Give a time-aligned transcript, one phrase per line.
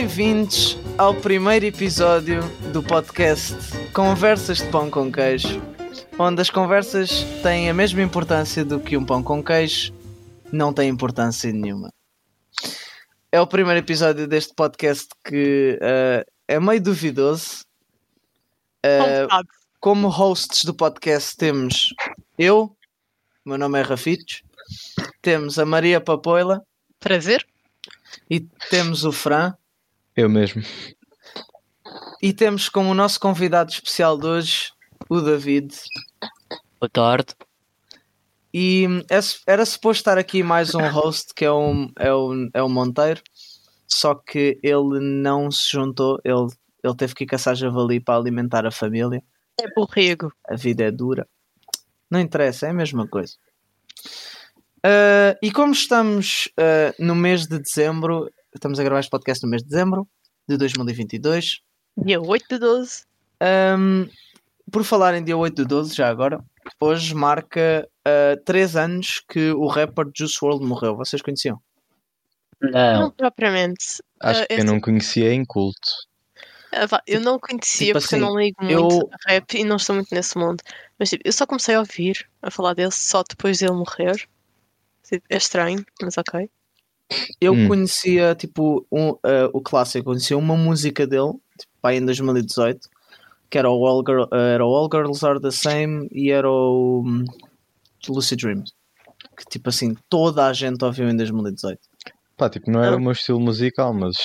[0.00, 2.40] Bem-vindos ao primeiro episódio
[2.72, 3.52] do podcast
[3.92, 5.60] Conversas de Pão com Queijo,
[6.16, 9.92] onde as conversas têm a mesma importância do que um pão com queijo
[10.52, 11.92] não tem importância nenhuma.
[13.32, 17.64] É o primeiro episódio deste podcast que uh, é meio duvidoso.
[18.86, 19.44] Uh,
[19.80, 21.92] como hosts do podcast temos
[22.38, 22.72] eu,
[23.44, 24.44] meu nome é Rafitos,
[25.20, 26.62] temos a Maria Papoila.
[27.00, 27.44] Prazer.
[28.30, 28.38] E
[28.70, 29.57] temos o Fran.
[30.18, 30.64] Eu mesmo.
[32.20, 34.72] E temos como nosso convidado especial de hoje
[35.08, 35.72] o David.
[36.80, 37.36] Boa tarde.
[38.52, 42.60] E é era suposto estar aqui mais um host que é o, é o, é
[42.60, 43.22] o Monteiro,
[43.86, 46.48] só que ele não se juntou, ele,
[46.82, 49.22] ele teve que ir caçar javali para alimentar a família.
[49.56, 50.32] É borrego.
[50.48, 51.28] A vida é dura.
[52.10, 53.34] Não interessa, é a mesma coisa.
[54.78, 59.50] Uh, e como estamos uh, no mês de dezembro, estamos a gravar este podcast no
[59.50, 60.08] mês de dezembro
[60.48, 61.60] de 2022.
[61.96, 63.04] Dia 8 de 12.
[63.42, 64.08] Um,
[64.70, 66.42] por falar em dia 8 de 12, já agora,
[66.80, 70.96] hoje marca uh, 3 anos que o rapper Juice WRLD morreu.
[70.96, 71.60] Vocês conheciam?
[72.60, 73.00] Não.
[73.00, 74.02] Não propriamente.
[74.20, 75.88] Acho que eu não conhecia em culto.
[77.06, 79.10] Eu não conhecia tipo porque assim, eu não ligo muito eu...
[79.26, 80.62] rap e não estou muito nesse mundo.
[80.98, 84.28] Mas tipo, eu só comecei a ouvir a falar dele só depois dele morrer.
[85.02, 86.50] Tipo, é estranho, mas ok.
[87.40, 87.68] Eu hum.
[87.68, 92.88] conhecia tipo um, uh, o clássico, conhecia uma música dele, tipo, em 2018,
[93.50, 96.50] que era o All, Girl, uh, era o All Girls Are the Same e era
[96.50, 97.24] o um,
[98.08, 98.72] Lucid Dreams.
[99.36, 101.80] Que tipo assim, toda a gente ouviu em 2018.
[102.36, 104.16] Pá, tipo, não era o meu estilo musical, mas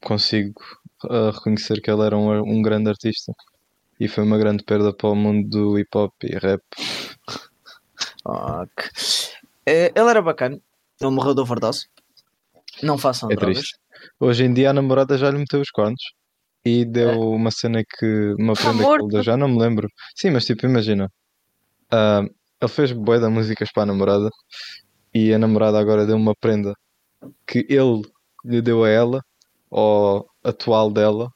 [0.00, 0.60] consigo
[1.04, 3.32] uh, reconhecer que ele era um, um grande artista.
[3.98, 6.62] E foi uma grande perda para o mundo do hip hop e rap.
[8.24, 8.84] Ok.
[9.66, 10.60] Ele era bacana.
[11.00, 11.88] Ele morreu de overdose.
[12.82, 13.58] Não façam é drogas.
[13.58, 13.78] Triste.
[14.20, 16.02] Hoje em dia a namorada já lhe meteu os cornos
[16.64, 17.16] e deu é.
[17.16, 18.34] uma cena que.
[18.38, 19.88] uma prenda que ele deu, já não me lembro.
[20.16, 21.10] Sim, mas tipo, imagina.
[21.92, 22.28] Uh,
[22.60, 24.28] ele fez boé da músicas para a namorada
[25.14, 26.74] e a namorada agora deu uma prenda
[27.46, 28.02] que ele
[28.44, 29.22] lhe deu a ela,
[29.70, 31.30] ou atual dela,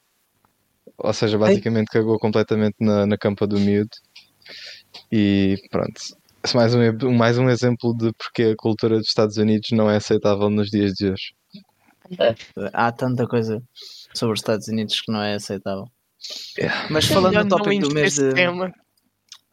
[0.97, 2.01] ou seja, basicamente Ei.
[2.01, 3.89] cagou completamente na, na campa do miúdo.
[5.11, 5.99] E pronto,
[6.53, 10.49] mais um, mais um exemplo de porque a cultura dos Estados Unidos não é aceitável
[10.49, 11.33] nos dias de hoje.
[12.19, 12.35] É.
[12.73, 13.61] Há tanta coisa
[14.13, 15.85] sobre os Estados Unidos que não é aceitável.
[16.57, 16.87] Yeah.
[16.89, 18.33] Mas falando no tópico do mês de.
[18.33, 18.73] Tema.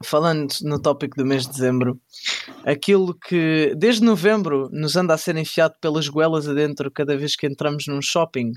[0.03, 2.01] Falando no tópico do mês de dezembro,
[2.65, 7.47] aquilo que desde novembro nos anda a ser enfiado pelas goelas adentro cada vez que
[7.47, 8.53] entramos num shopping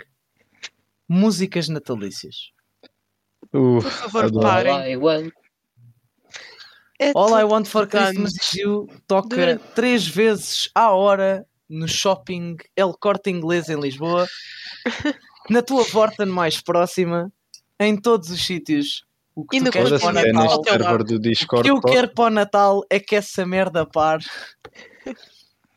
[1.07, 2.51] músicas natalícias.
[3.53, 4.97] Uh, Por favor, parem.
[6.99, 9.63] É All I Want for Christmas is You toca Durante...
[9.73, 14.27] três vezes à hora no shopping El Corte Inglês em Lisboa,
[15.49, 17.31] na tua porta mais próxima,
[17.79, 19.03] em todos os sítios.
[19.35, 22.25] O que e tu queres para o Natal, do Discord, o que eu quero para
[22.25, 24.23] o Natal é que essa merda pare.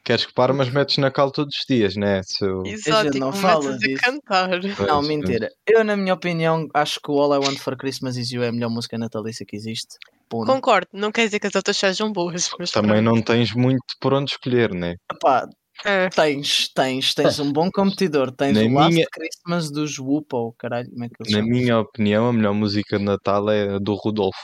[0.05, 2.23] Queres que pare, mas metes na cal todos os dias, né?
[2.23, 2.63] So...
[2.65, 4.01] Exato, não fala disso.
[4.01, 4.51] cantar.
[4.87, 5.51] Não, mentira.
[5.67, 8.49] Eu, na minha opinião, acho que o All I Want for Christmas Is You é
[8.49, 9.97] a melhor música natalícia que existe.
[10.29, 10.47] Ponto.
[10.47, 12.49] Concordo, não quer dizer que as outras sejam boas.
[12.73, 13.03] Também pronto.
[13.03, 14.97] não tens muito por onde escolher, né?
[15.13, 15.49] Epá,
[15.85, 16.09] é.
[16.09, 18.33] Tens, tens, tens um bom competidor.
[18.33, 19.07] Tens na o Last minha...
[19.11, 23.05] Christmas dos Whoop, ou caralho, como é que Na minha opinião, a melhor música de
[23.05, 24.39] Natal é a do Rodolfo.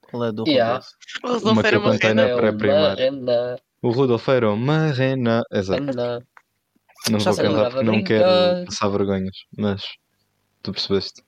[0.00, 0.80] Qual é do yeah.
[1.22, 1.46] Rodolfo?
[1.46, 3.12] O Rodolfo era uma na pré-primária.
[3.82, 5.42] O Rodolfo era uma rena.
[5.52, 5.82] Exato.
[7.10, 9.82] Não vou cantar porque não quero passar vergonhas, mas
[10.62, 11.22] tu percebeste.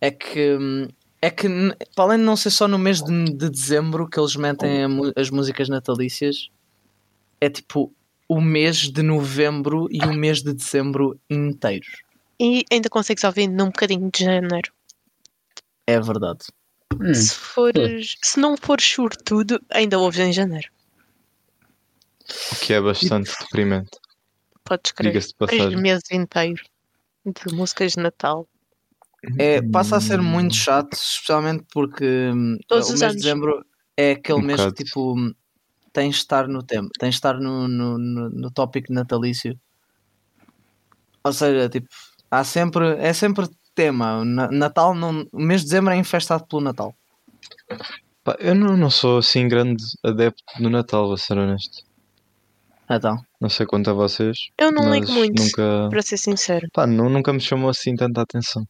[0.00, 0.88] É que hum,
[1.24, 1.48] é que
[1.94, 4.84] para além de não ser só no mês de, de dezembro que eles metem
[5.16, 6.50] as músicas natalícias,
[7.40, 7.90] é tipo
[8.28, 12.02] o mês de novembro e o mês de dezembro inteiros.
[12.38, 14.70] E ainda consegues ouvir num bocadinho de janeiro.
[15.86, 16.44] É verdade.
[17.00, 17.14] Hum.
[17.14, 20.68] Se, fores, se não fores sortudo, ainda ouves em janeiro.
[22.52, 23.98] O que é bastante deprimente.
[24.62, 25.24] Podes crer.
[25.46, 26.62] Três meses inteiros
[27.24, 28.46] de músicas de Natal.
[29.38, 33.64] É, passa a ser muito chato, especialmente porque hum, Todos o mês de dezembro
[33.96, 35.16] é aquele um mês que tipo
[35.92, 39.58] tens de estar no tempo, tens de estar no, no, no, no tópico natalício.
[41.22, 41.86] Ou seja, tipo,
[42.30, 44.24] há sempre, é sempre tema.
[44.24, 46.94] Natal, não, o mês de dezembro é infestado pelo Natal.
[48.24, 51.84] Pá, eu não, não sou assim grande adepto do Natal, vou ser honesto.
[52.90, 53.16] Então.
[53.40, 54.36] Não sei quanto a vocês.
[54.58, 55.88] Eu não ligo muito, nunca...
[55.90, 56.66] para ser sincero.
[56.72, 58.66] Pá, não, nunca me chamou assim tanta atenção.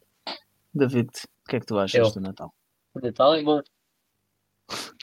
[0.74, 2.12] David, o que é que tu achas eu.
[2.12, 2.52] do Natal?
[2.94, 3.60] O Natal é bom.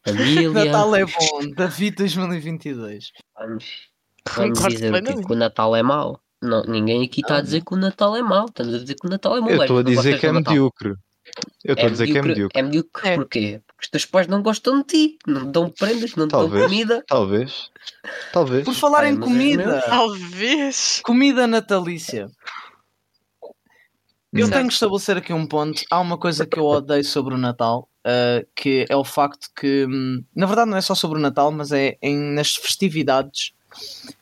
[0.05, 0.49] Família.
[0.65, 1.53] Natal é bom.
[1.55, 3.11] David 2022.
[3.37, 3.89] Vamos,
[4.35, 6.19] vamos dizer que, que o Natal é mau.
[6.41, 8.45] não, ninguém aqui está a dizer que o Natal é mau.
[8.45, 9.49] Estamos a dizer que o Natal é mau.
[9.49, 10.95] Eu estou a dizer que é medíocre.
[11.63, 12.59] Eu estou é a dizer medíocre, que é medíocre.
[12.59, 13.15] É medíocre é.
[13.15, 13.61] porquê?
[13.65, 16.49] Porque os teus pais não gostam de ti, não te dão prendas, não te dão
[16.49, 17.03] comida.
[17.07, 17.71] Talvez.
[18.33, 18.65] Talvez.
[18.65, 19.77] Por falar em comida.
[19.77, 20.99] É talvez.
[21.03, 22.29] Comida natalícia.
[24.33, 25.83] Eu tenho que estabelecer aqui um ponto.
[25.91, 29.85] Há uma coisa que eu odeio sobre o Natal, uh, que é o facto que,
[29.85, 33.53] hum, na verdade, não é só sobre o Natal, mas é em, nas festividades,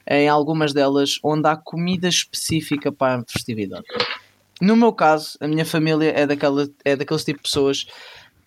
[0.08, 3.86] em algumas delas, onde há comida específica para a festividade.
[4.60, 7.86] No meu caso, a minha família é, daquela, é daqueles tipo de pessoas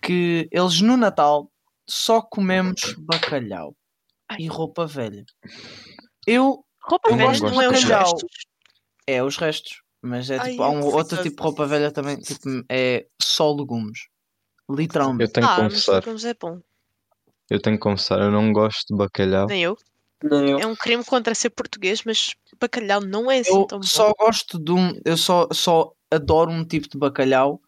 [0.01, 1.49] que eles no Natal
[1.87, 3.75] só comemos bacalhau
[4.37, 5.25] e roupa velha.
[6.27, 8.23] Eu roupa velha não é os restos.
[9.05, 12.17] É os restos, mas é tipo, Ai, há um outro tipo de roupa velha também,
[12.21, 14.07] tipo, é só legumes.
[14.69, 15.23] Literalmente.
[15.23, 16.03] Eu tenho que ah, confessar.
[16.29, 16.59] É bom.
[17.49, 19.47] Eu tenho que confessar, eu não gosto de bacalhau.
[19.47, 19.77] Nem eu.
[20.21, 20.59] Nem eu.
[20.59, 23.85] É um crime contra ser português, mas bacalhau não é assim eu tão bom.
[23.85, 24.93] Só gosto de um.
[25.05, 27.61] Eu só, só adoro um tipo de bacalhau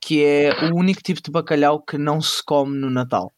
[0.00, 3.32] que é o único tipo de bacalhau que não se come no Natal.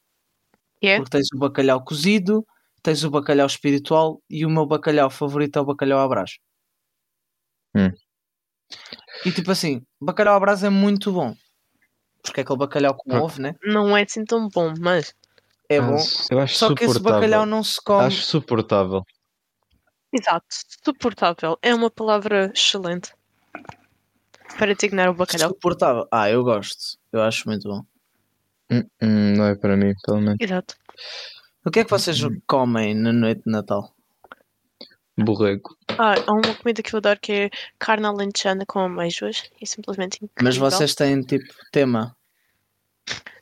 [0.82, 1.02] Yeah.
[1.02, 2.46] Porque tens o bacalhau cozido,
[2.82, 6.38] tens o bacalhau espiritual e o meu bacalhau favorito é o bacalhau à brás.
[7.74, 7.90] Hum.
[9.24, 11.34] E tipo assim, bacalhau à brás é muito bom.
[12.22, 13.54] Porque é aquele bacalhau com ovo, né?
[13.64, 15.14] Não é assim tão bom, mas
[15.68, 15.96] é bom.
[16.30, 18.04] Eu acho Só que esse bacalhau não se come.
[18.04, 19.04] Acho suportável.
[20.12, 20.46] Exato,
[20.84, 21.58] suportável.
[21.62, 23.12] É uma palavra excelente
[24.58, 25.48] para designar o bacalhau.
[25.48, 26.06] Suportável.
[26.12, 26.98] Ah, eu gosto.
[27.10, 27.82] Eu acho muito bom.
[28.70, 30.36] Hum, hum, não é para mim, pelo menos.
[30.38, 30.76] Exato.
[31.64, 32.40] O que é que vocês hum.
[32.46, 33.94] comem na noite de Natal?
[35.16, 35.76] Borrego.
[35.98, 39.44] Ah, há uma comida que eu adoro que é carne alentejana com amêijoas.
[39.60, 40.42] É simplesmente incrível.
[40.42, 42.16] Mas vocês têm tipo tema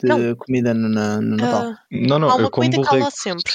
[0.00, 0.34] de não.
[0.36, 1.70] comida no, no Natal?
[1.70, 3.52] Uh, não, não, há uma comida que há lá sempre,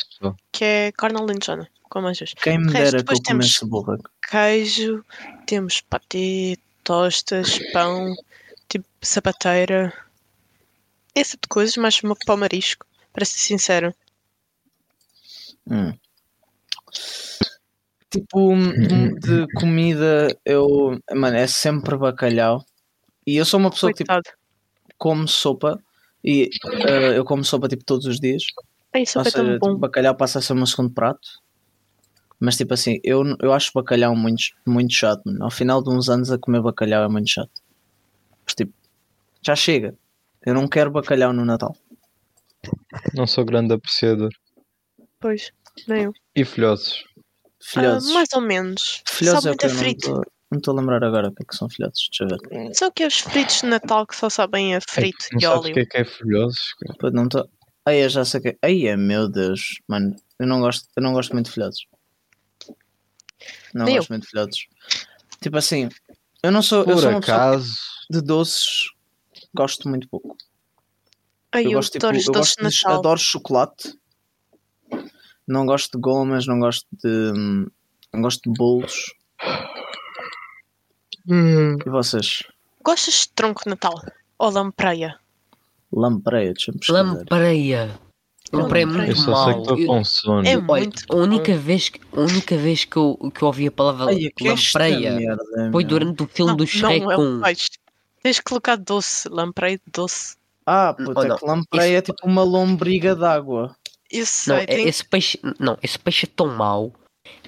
[0.51, 2.33] que é carne alentejana com amêijoas.
[2.35, 4.03] Quem me dera que eu comesse borrego.
[4.29, 5.03] Queijo,
[5.45, 8.13] temos patê, tostas, pão,
[8.69, 9.93] tipo sapateira,
[11.13, 13.95] esse tipo de coisas, mais para o marisco, para ser sincero.
[15.69, 15.93] Hum.
[18.09, 18.53] Tipo,
[19.19, 20.99] de comida, eu.
[21.13, 22.63] Mano, é sempre bacalhau.
[23.25, 24.23] E eu sou uma pessoa Coitado.
[24.23, 24.37] que tipo,
[24.97, 25.79] como sopa.
[26.23, 28.43] E uh, eu como sopa tipo todos os dias.
[28.93, 31.27] Ai, sopa Ou é seja, tipo, bacalhau passa a ser o meu segundo prato.
[32.39, 35.43] Mas tipo assim, eu, eu acho bacalhau muito, muito chato, mano.
[35.43, 37.51] Ao final de uns anos a comer bacalhau é muito chato.
[38.45, 38.73] Mas tipo,
[39.41, 39.95] já chega.
[40.45, 41.75] Eu não quero bacalhau no Natal.
[43.13, 44.29] Não sou grande apreciador.
[45.19, 45.51] Pois,
[45.87, 46.13] nem eu.
[46.35, 47.03] E filhotes?
[47.65, 48.07] Filhotes.
[48.07, 49.01] Uh, mais ou menos.
[49.07, 50.21] Filhotes só é muito frito.
[50.51, 52.07] Não estou a lembrar agora o que é que são filhotes.
[52.09, 52.75] Deixa eu ver.
[52.75, 55.71] Só que é os fritos de Natal que só sabem a frito é, de óleo.
[55.71, 56.59] o que é que é filhotes?
[56.99, 57.49] Pois não estou.
[57.83, 58.57] Aí eu já sei que.
[58.61, 60.15] Aí é, meu Deus, mano.
[60.39, 61.85] Eu não gosto, eu não gosto muito de filhotes.
[63.73, 64.65] Não gosto muito de filhotes.
[65.41, 65.89] Tipo assim,
[66.43, 66.83] eu não sou.
[66.83, 67.73] Por eu sou acaso.
[68.11, 68.91] de doces,
[69.55, 70.37] gosto muito pouco.
[71.51, 73.97] Ai, eu, eu gosto, tipo, eu gosto de, adoro chocolate.
[75.47, 77.31] Não gosto de gomas, não gosto de.
[78.13, 79.13] Não gosto de bolos.
[81.27, 81.77] Hum.
[81.85, 82.43] E vocês?
[82.83, 83.99] Gostas de tronco de Natal?
[84.37, 85.19] Ou lampreia?
[85.91, 87.99] Lampreia, deixa-me Lampreia.
[88.51, 89.45] Lampreia é muito eu só mal.
[89.45, 90.47] sei que estou com sono.
[90.47, 93.71] É muito a única vez, que, a única vez que, eu, que eu ouvi a
[93.71, 97.53] palavra Ai, lampreia merda, foi durante o filme não, do Shrek não, é
[98.21, 100.35] Tens que colocar doce, lampreia doce.
[100.65, 103.75] Ah, puta, oh, que lampreia é tipo uma lombriga d'água.
[104.11, 104.87] Isso não, é, tem...
[104.87, 106.93] esse peixe, não, esse peixe é tão mau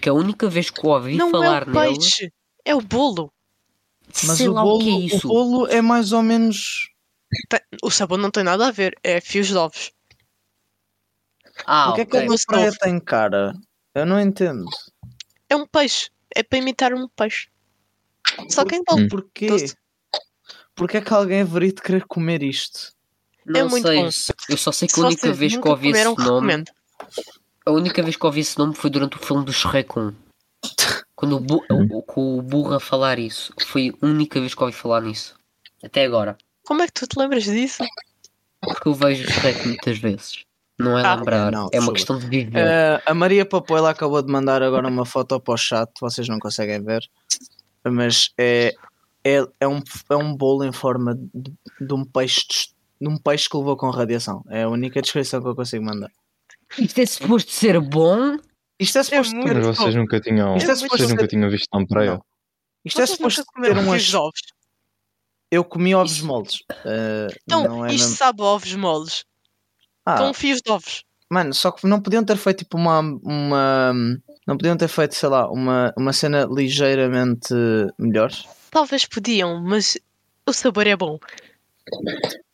[0.02, 2.34] que a única vez que eu ouvi não falar é o peixe, nele...
[2.66, 3.32] é o bolo.
[4.08, 6.90] Mas Sei o bolo, o, é o bolo é mais ou menos.
[7.84, 9.92] O sabor não tem nada a ver, é fios de ovos.
[11.66, 12.20] Ah, Porque okay.
[12.20, 13.54] é que a lampreia tem cara?
[13.94, 14.66] Eu não entendo.
[15.50, 17.50] É um peixe, é para imitar um peixe.
[18.50, 19.08] Só quem Por, hum.
[19.08, 19.48] Porquê?
[20.76, 22.94] Porquê é que alguém haveria de querer comer isto?
[23.48, 24.02] Não é muito sei.
[24.02, 24.10] bom.
[24.50, 26.24] Eu só sei que a única vez que ouvi esse nome.
[26.24, 26.72] Recomendo.
[27.66, 30.14] A única vez que ouvi esse nome foi durante o filme do Shrek 1.
[31.16, 33.54] Quando o, bu o, o burro a falar isso.
[33.66, 35.36] Foi a única vez que ouvi falar nisso.
[35.84, 36.38] Até agora.
[36.66, 37.84] Como é que tu te lembras disso?
[38.62, 40.44] Porque eu vejo o Shrek muitas vezes.
[40.80, 42.64] Não é ah, lembrar, não, é uma questão de viver.
[42.64, 46.38] Uh, a Maria Papoela acabou de mandar agora uma foto para o chat, vocês não
[46.38, 47.02] conseguem ver,
[47.84, 48.76] mas é,
[49.24, 51.52] é, é, um, é um bolo em forma de,
[51.82, 52.46] de um peixe
[53.00, 54.44] de um peixe que levou com radiação.
[54.50, 56.12] É a única descrição que eu consigo mandar.
[56.78, 58.38] Isto é suposto ser bom?
[58.80, 61.68] Isto é, é suposto é Mas vocês nunca tinham, Isto é vocês nunca tinham visto
[61.72, 62.20] tão praia.
[62.86, 64.42] Isto é suposto ter umas ovos.
[65.50, 66.60] Eu comi ovos moldes.
[66.72, 68.18] Uh, então, é isto mesmo...
[68.18, 69.26] sabe ovos moldes.
[70.06, 71.04] Ah, Estão fios de ovos.
[71.30, 73.94] Mano, só que não podiam ter feito tipo uma, uma,
[74.46, 77.54] Não podiam ter feito, sei lá, uma, uma cena ligeiramente
[77.98, 78.32] melhor?
[78.72, 79.98] Talvez podiam, mas
[80.46, 81.20] o sabor é bom.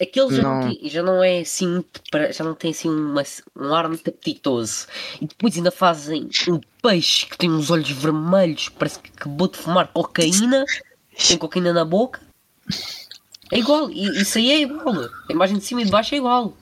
[0.02, 1.84] Aquele já não, já não é assim,
[2.32, 3.24] já não tem assim uma,
[3.56, 4.88] um ar muito apetitoso.
[5.22, 9.58] E depois ainda fazem um peixe que tem uns olhos vermelhos, parece que acabou de
[9.58, 10.66] fumar cocaína,
[11.28, 12.22] tem cocaína na boca.
[13.52, 15.10] É igual, isso aí é igual.
[15.30, 16.56] A imagem de cima e de baixo é igual.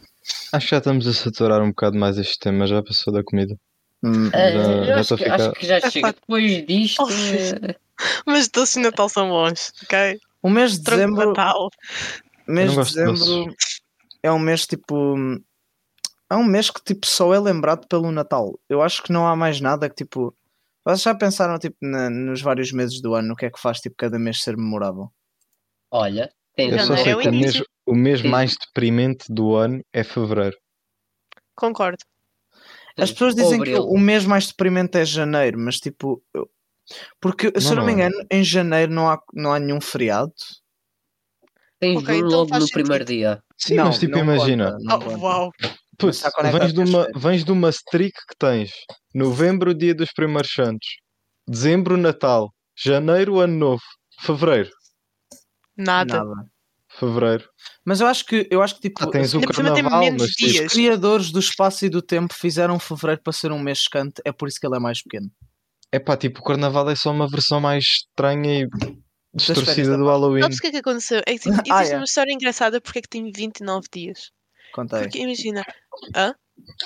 [0.51, 3.56] Acho que já estamos a saturar um bocado mais este tema, já passou da comida.
[4.04, 5.36] Hum, uh, já, acho, que, ficar...
[5.36, 6.13] acho, que, já chega.
[6.13, 7.04] Depois disto.
[8.25, 10.20] Mas doces de Natal são bons, ok?
[10.42, 11.22] O mês de dezembro.
[11.22, 11.70] De Natal.
[12.48, 13.56] Mês de dezembro
[14.24, 15.16] é um mês tipo.
[16.30, 18.58] É um mês que tipo só é lembrado pelo Natal.
[18.70, 20.36] Eu acho que não há mais nada que tipo.
[20.86, 23.80] Vocês já pensaram tipo na, nos vários meses do ano o que é que faz
[23.80, 25.12] tipo cada mês ser memorável?
[25.92, 30.58] Olha, tem eu só sei que mês, o mês mais deprimente do ano é fevereiro.
[31.56, 32.04] Concordo.
[32.98, 36.24] As pessoas dizem que o mês mais deprimente é janeiro, mas tipo.
[37.22, 40.34] Porque, se não, eu não me engano, em janeiro não há, não há nenhum feriado.
[41.82, 43.42] Tens okay, então logo no primeiro dia.
[43.58, 44.78] Sim, não, mas tipo, imagina.
[44.88, 45.52] Conta, oh, uau.
[45.98, 46.22] Putz,
[46.52, 48.72] vens, de uma, vens de uma streak que tens
[49.16, 50.88] novembro, dia dos primeiros santos,
[51.48, 53.82] dezembro, Natal, janeiro, ano novo,
[54.20, 54.70] fevereiro.
[55.76, 56.24] Nada.
[56.24, 56.46] Nada.
[56.88, 57.50] Fevereiro.
[57.84, 60.68] Mas eu acho que eu acho que tipo, ah, tens o carnaval, mas dias.
[60.68, 64.32] os criadores do espaço e do tempo fizeram fevereiro para ser um mês secante, é
[64.32, 65.32] por isso que ele é mais pequeno.
[65.92, 68.70] É pá, tipo, o carnaval é só uma versão mais estranha e
[69.34, 70.42] distorcida do Halloween.
[70.42, 71.22] Sabes o que é que aconteceu?
[71.26, 71.96] É que tipo, existe ah, é.
[71.98, 74.32] uma história engraçada porque é que tem 29 dias.
[74.74, 75.04] Conta aí.
[75.04, 75.66] Porque imagina.
[76.16, 76.36] Hã?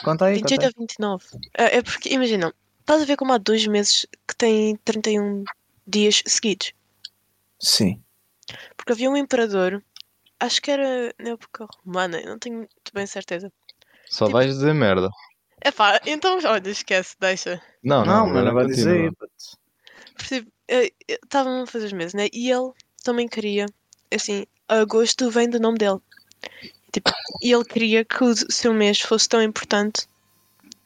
[0.03, 0.35] Conta aí.
[0.35, 1.25] 28 conta a 29.
[1.57, 5.43] É, é porque imagina, estás a ver como há dois meses que tem 31
[5.85, 6.73] dias seguidos?
[7.59, 8.01] Sim.
[8.77, 9.83] Porque havia um imperador,
[10.39, 13.51] acho que era na época romana, não tenho muito bem certeza.
[14.07, 15.09] Só tipo, vais dizer merda.
[15.61, 17.61] É pá, então olha, esquece, deixa.
[17.83, 19.11] Não, não, não, não vai dizer.
[20.31, 20.45] Eh,
[21.07, 22.27] estavam a fazer os meses, né?
[22.33, 22.71] E ele
[23.03, 23.65] também queria,
[24.13, 25.99] assim, agosto vem do nome dele.
[26.91, 30.07] Tipo, e ele queria que o seu mês fosse tão importante,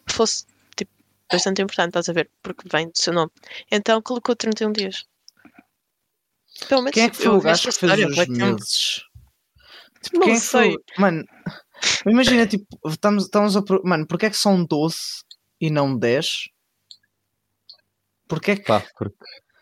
[0.08, 0.46] fosse,
[0.76, 0.92] tipo,
[1.32, 2.30] bastante importante, estás a ver?
[2.42, 3.32] Porque vem do seu nome.
[3.72, 5.06] Então colocou 31 dias.
[6.68, 9.02] Pelo menos, quem é que foi o gajo que fez os meses?
[10.02, 10.72] Tipo, não quem sei.
[10.72, 10.84] Foi?
[10.98, 11.24] Mano,
[12.06, 13.62] imagina, tipo, estamos, estamos a.
[13.84, 14.98] Mano, porque é que são 12
[15.62, 16.50] e não 10?
[18.28, 18.64] Porque é que.
[18.64, 19.16] Pá, porque,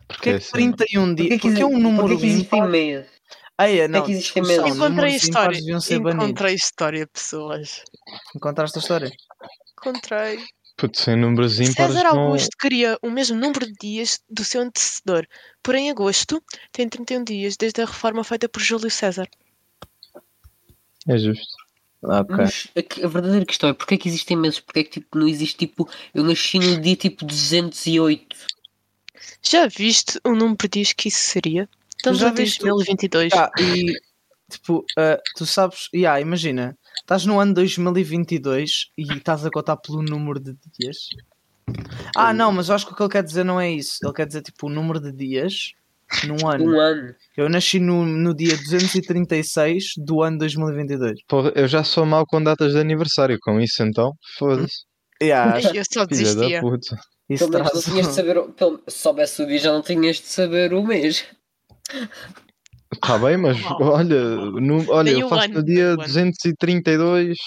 [0.08, 1.30] porque é que 31 dias?
[1.30, 2.68] Porque, porque é um número porque ímpar.
[2.68, 3.06] meio.
[3.58, 4.00] Ah, é, não.
[4.00, 4.76] É que existem meses.
[4.76, 5.60] Encontrei história.
[5.60, 7.84] Encontrei história, pessoas.
[8.36, 9.12] Encontraste a história?
[9.80, 10.40] Encontrei.
[10.78, 11.96] Putz, sem números ímpares.
[11.96, 12.60] César Augusto não...
[12.60, 15.26] queria o mesmo número de dias do seu antecessor.
[15.64, 19.28] Porém, agosto tem 31 dias desde a reforma feita por Júlio César.
[21.08, 21.48] É justo.
[22.04, 22.36] Okay.
[22.36, 24.60] Mas a, a, verdadeira questão é porque é que existem meses?
[24.60, 25.90] Porque é que tipo, não existe tipo.
[26.14, 28.38] Eu nasci no dia tipo 208.
[29.42, 31.70] Já viste o número de dias que isso seria?
[31.96, 33.34] Estamos já em 2022.
[33.34, 33.94] Ah, e
[34.50, 40.02] tipo, uh, tu sabes, yeah, imagina, estás no ano 2022 e estás a contar pelo
[40.02, 40.98] número de dias.
[42.16, 44.00] Ah, não, mas eu acho que o que ele quer dizer não é isso.
[44.04, 45.74] Ele quer dizer tipo o número de dias
[46.26, 46.66] num ano.
[46.66, 47.16] Um ano.
[47.36, 51.20] Eu nasci no, no dia 236 do ano 2022.
[51.28, 54.86] Porra, eu já sou mau com datas de aniversário, com isso então, foda-se.
[55.22, 56.62] Yeah, eu só desistia.
[57.30, 60.18] Isso pelo menos não tinhas de saber, pelo, se soubesse o dia já não tinhas
[60.18, 61.26] de saber o mês.
[62.94, 63.84] Está bem, mas oh.
[63.84, 67.38] olha, no, olha eu faço no dia 232.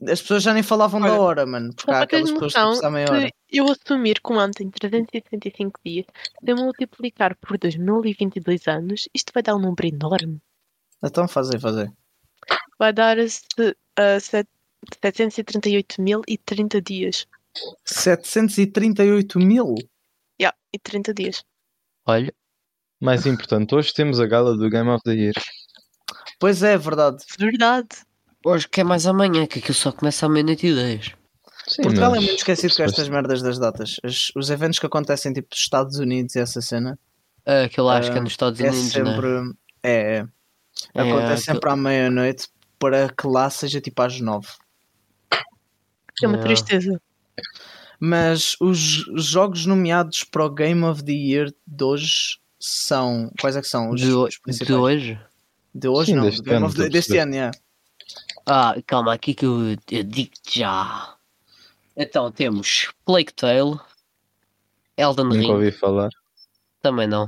[0.10, 1.74] As pessoas já nem falavam Olha, da hora, mano.
[1.76, 3.30] Porque há aquelas pessoas que sabem a hora.
[3.58, 9.32] Eu assumir que um ano tem 365 dias, se eu multiplicar por 2022 anos, isto
[9.34, 10.42] vai dar um número enorme.
[11.02, 11.90] Então fazer, fazer.
[12.78, 13.24] Vai dar uh,
[13.98, 17.26] 738.030 dias.
[17.86, 19.76] 738 mil?
[20.38, 21.46] Yeah, e 30 dias.
[22.06, 22.34] Olha,
[23.00, 25.36] mais importante, hoje temos a gala do Game of the Year.
[26.42, 27.24] Pois é, verdade.
[27.40, 27.88] Verdade.
[28.46, 31.16] Hoje que é mais amanhã, que aquilo só começa à meia-noite e 10.
[31.76, 33.98] Sim, Portugal é muito esquecido com estas merdas das datas.
[34.02, 36.98] Os, os eventos que acontecem tipo nos Estados Unidos e essa cena.
[37.46, 38.92] É, aquilo acho uh, que é nos Estados é Unidos.
[38.92, 39.54] Sempre, né?
[39.84, 40.28] é, é.
[40.94, 42.48] é Acontece é, sempre à meia-noite
[42.80, 44.48] para que lá seja tipo às nove.
[46.24, 47.02] É uma tristeza.
[48.00, 53.30] Mas os jogos nomeados para o Game of the Year de hoje são.
[53.42, 54.68] Quais é que são os, de, os principais?
[54.68, 55.20] De hoje?
[55.74, 57.58] De hoje Sim, não, deste ano, of the, deste ano, yeah.
[58.46, 61.15] Ah, calma, aqui que eu, eu digo já.
[61.96, 63.80] Então temos Plague Tale,
[64.98, 65.52] Elden Nunca Ring.
[65.52, 66.10] ouvi falar.
[66.82, 67.26] Também não.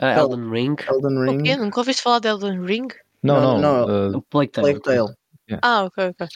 [0.00, 0.76] Uh, Elden Ring.
[0.88, 1.40] Elden Ring.
[1.40, 1.56] O quê?
[1.56, 2.88] Nunca ouviste falar de Elden Ring?
[3.22, 3.58] Não, não.
[3.60, 4.18] Não, não.
[4.18, 4.64] Uh, Plague Tale.
[4.78, 5.14] Plague Tale.
[5.50, 5.60] Yeah.
[5.62, 6.26] Ah, ok, ok.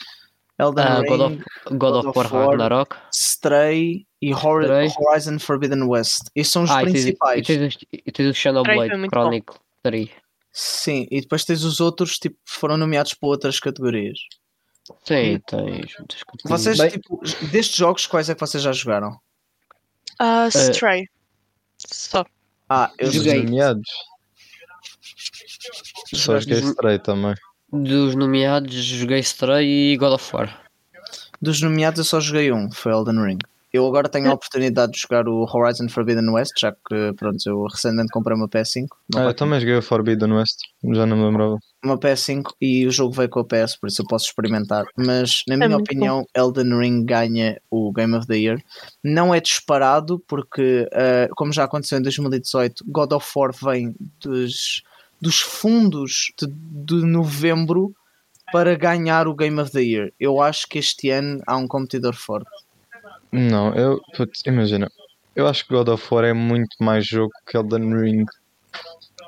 [0.59, 2.95] Elden Uh, Ring, God of, God of War Ragnarok.
[3.13, 4.89] Stray e Hor- Stray.
[4.99, 6.29] Horizon Forbidden West.
[6.35, 7.39] Esses são os Ah, principais.
[7.39, 8.91] e tens, e tens o Xenoblade.
[9.09, 10.09] Chronicle 3.
[10.51, 14.19] Sim, e depois tens os outros tipo foram nomeados para outras categorias.
[15.05, 15.93] Sim, tens categorias.
[16.45, 17.21] Vocês, Bem- tipo,
[17.51, 19.17] destes jogos, quais é que vocês já jogaram?
[20.19, 21.07] Ah, Stray.
[21.77, 22.25] Só.
[22.69, 23.43] Ah, eu Os Joguei.
[23.43, 23.89] nomeados.
[26.13, 27.33] Só joguei Dos- Stray também.
[27.71, 30.63] Dos nomeados, joguei Stray e God of War.
[31.41, 33.37] Dos nomeados eu só joguei um, foi Elden Ring.
[33.73, 37.63] Eu agora tenho a oportunidade de jogar o Horizon Forbidden West, já que pronto, eu
[37.63, 38.85] recentemente comprei uma PS5.
[39.11, 40.59] Não Ah, eu também joguei o Forbidden West.
[40.93, 41.57] Já não me lembrava.
[41.83, 44.85] uma PS5 e o jogo veio com a PS, por isso eu posso experimentar.
[44.95, 48.61] Mas, na minha É muito opinião, Elden Ring ganha o Game of the Year.
[49.03, 54.83] Não é disparado, porque, ah, como já aconteceu em 2018, God of War vem dos,
[55.19, 57.91] dos fundos de, de novembro
[58.51, 60.13] para ganhar o Game of the Year.
[60.19, 62.51] Eu acho que este ano há um competidor forte.
[63.33, 63.99] Não, eu.
[64.15, 64.87] Putz, imagina.
[65.35, 68.25] Eu acho que God of War é muito mais jogo que Elden Ring.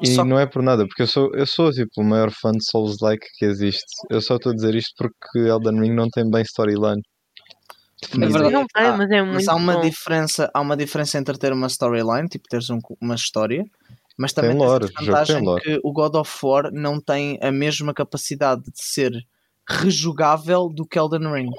[0.01, 2.51] E Só- não é por nada, porque eu sou, eu sou tipo o maior fã
[2.51, 3.85] de Souls-like que existe.
[4.09, 7.01] Eu só estou a dizer isto porque Elden Ring não tem bem storyline.
[8.17, 8.53] Mas verdade.
[8.53, 9.81] Não tem, ah, mas é mas muito há uma bom.
[9.81, 13.63] diferença, há uma diferença entre ter uma storyline, tipo teres um- uma história,
[14.17, 15.62] mas também Tem tens lore, a jogo tem vantagem lore.
[15.63, 19.12] que o God of War não tem a mesma capacidade de ser
[19.67, 21.51] rejugável do que Elden Ring.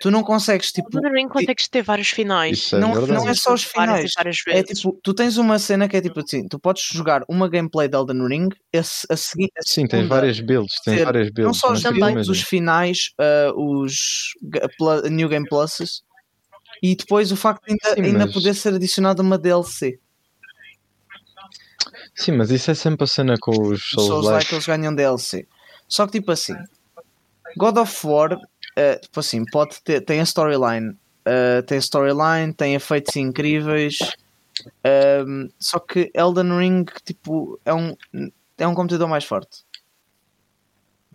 [0.00, 2.72] Tu não consegues, tipo, Elden Ring consegues ter vários finais.
[2.72, 3.12] É não, verdade.
[3.12, 4.10] não é só os Várias finais.
[4.10, 4.80] e várias É vezes.
[4.80, 7.96] tipo, tu tens uma cena que é tipo assim, tu podes jogar uma gameplay de
[7.96, 11.58] Elden Ring, a, a seguir a Sim, tens várias builds, tens várias não builds.
[11.60, 13.94] só os mas também, builds, os finais, ah, os
[15.10, 16.02] New Game Pluses
[16.82, 19.98] e depois o facto de ainda, Sim, ainda mas- poder ser adicionado uma DLC.
[22.14, 25.46] Sim, mas isso é sempre a cena com os Os Souls like eles ganham DLC.
[25.86, 26.54] Só que tipo assim,
[27.56, 28.36] God of War,
[28.78, 33.98] eh, tipo assim, pode ter, tem a storyline, eh, tem a storyline, tem efeitos incríveis.
[34.84, 37.96] ehm, só que Elden Ring tipo é um
[38.58, 39.64] é um competidor mais forte.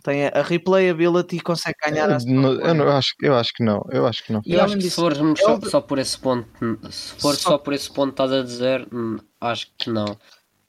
[0.03, 3.35] Tem a, a replayability e consegue ganhar a Eu, não- eu, não- eu acho, eu
[3.35, 4.41] acho que não, eu acho que não.
[4.45, 6.47] E Eu acho que se disso, formos só, Elden- só por esse ponto,
[6.91, 10.17] se for Só- só, por esse ponto estás a dizer, hum, acho que não.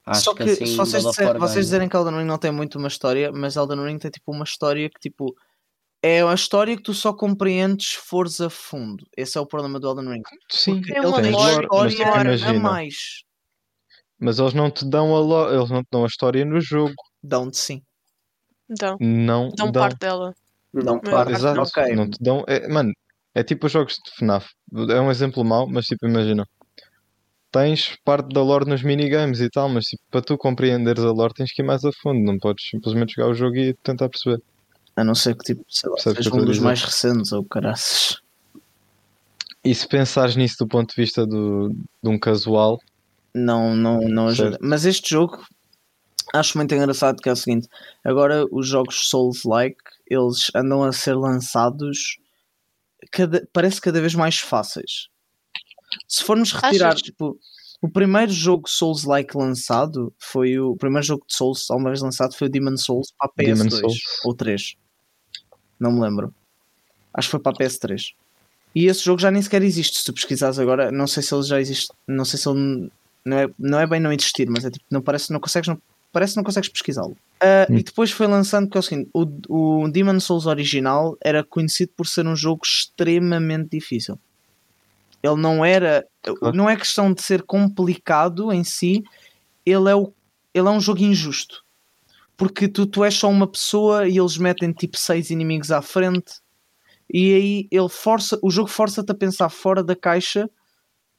[0.06, 2.78] Acho Só que, que, assim se vocês, vocês dizerem que Elden Ring não tem muito
[2.78, 5.34] uma história, mas Elden Ring tem tipo uma história que tipo
[6.06, 9.06] é uma história que tu só compreendes se fores a fundo.
[9.16, 10.22] Esse é o problema do Elden Ring.
[10.50, 12.94] Sim, ele uma lore, mas história a mais.
[14.18, 15.50] Mas eles não te dão a lo...
[15.50, 16.92] eles não te dão a história no jogo.
[17.22, 17.82] Dão-te sim.
[18.70, 19.82] Então, Não dão dão.
[19.82, 20.34] parte dela.
[20.74, 21.32] Dão parte.
[21.32, 21.96] Exato, Ok.
[21.96, 22.44] não te dão.
[22.46, 22.92] É, mano,
[23.34, 24.46] é tipo os jogos de FNAF.
[24.90, 26.46] É um exemplo mau, mas tipo, imagina.
[27.50, 31.32] Tens parte da lore nos minigames e tal, mas tipo, para tu compreenderes a lore
[31.32, 32.20] tens que ir mais a fundo.
[32.20, 34.42] Não podes simplesmente jogar o jogo e tentar perceber.
[34.96, 36.64] A não ser que tipo, sei lá, seja um dos dizer?
[36.64, 38.18] mais recentes ou caraças.
[39.64, 41.70] E se pensares nisso do ponto de vista do,
[42.02, 42.78] de um casual,
[43.34, 44.50] Não, não, não ajuda.
[44.50, 44.62] Certo.
[44.62, 45.44] Mas este jogo
[46.34, 47.68] acho muito engraçado que é o seguinte:
[48.04, 52.18] agora os jogos Souls-like eles andam a ser lançados
[53.10, 55.08] cada, parece cada vez mais fáceis.
[56.06, 57.02] Se formos retirar, Achas?
[57.02, 57.38] tipo,
[57.80, 62.34] o primeiro jogo Souls-like lançado foi o, o primeiro jogo de Souls alguma vez lançado
[62.34, 63.98] foi o Demon Souls para a PS2 Demon Souls.
[64.24, 64.74] ou 3.
[65.78, 66.32] Não me lembro.
[67.12, 68.12] Acho que foi para a PS3.
[68.74, 69.98] E esse jogo já nem sequer existe.
[69.98, 71.88] Se tu pesquisares agora, não sei se ele já existe.
[72.08, 72.90] Não sei se ele
[73.24, 75.80] não é, não é bem não existir, mas é tipo, não parece, não consegues, não,
[76.12, 77.16] parece que não consegues pesquisá-lo.
[77.40, 77.76] Ah, Hum.
[77.78, 81.92] E depois foi lançando que é o seguinte: o, o Demon Souls original era conhecido
[81.96, 84.18] por ser um jogo extremamente difícil.
[85.22, 86.54] Ele não era, Claro.
[86.56, 89.02] não é questão de ser complicado em si,
[89.64, 90.12] ele é, o,
[90.52, 91.63] ele é um jogo injusto.
[92.36, 96.34] Porque tu, tu és só uma pessoa e eles metem tipo seis inimigos à frente
[97.12, 100.48] e aí ele força, o jogo força-te a pensar fora da caixa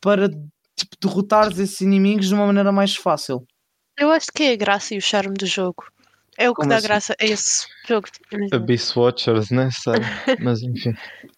[0.01, 3.45] para tipo, derrotares esses inimigos de uma maneira mais fácil.
[3.97, 5.85] Eu acho que é a graça e o charme do jogo.
[6.37, 6.87] É o que Como dá assim?
[6.87, 8.09] graça a esse jogo.
[8.51, 9.69] Abyss Watchers, né?
[9.71, 9.99] Sabe?
[10.43, 10.93] Mas enfim.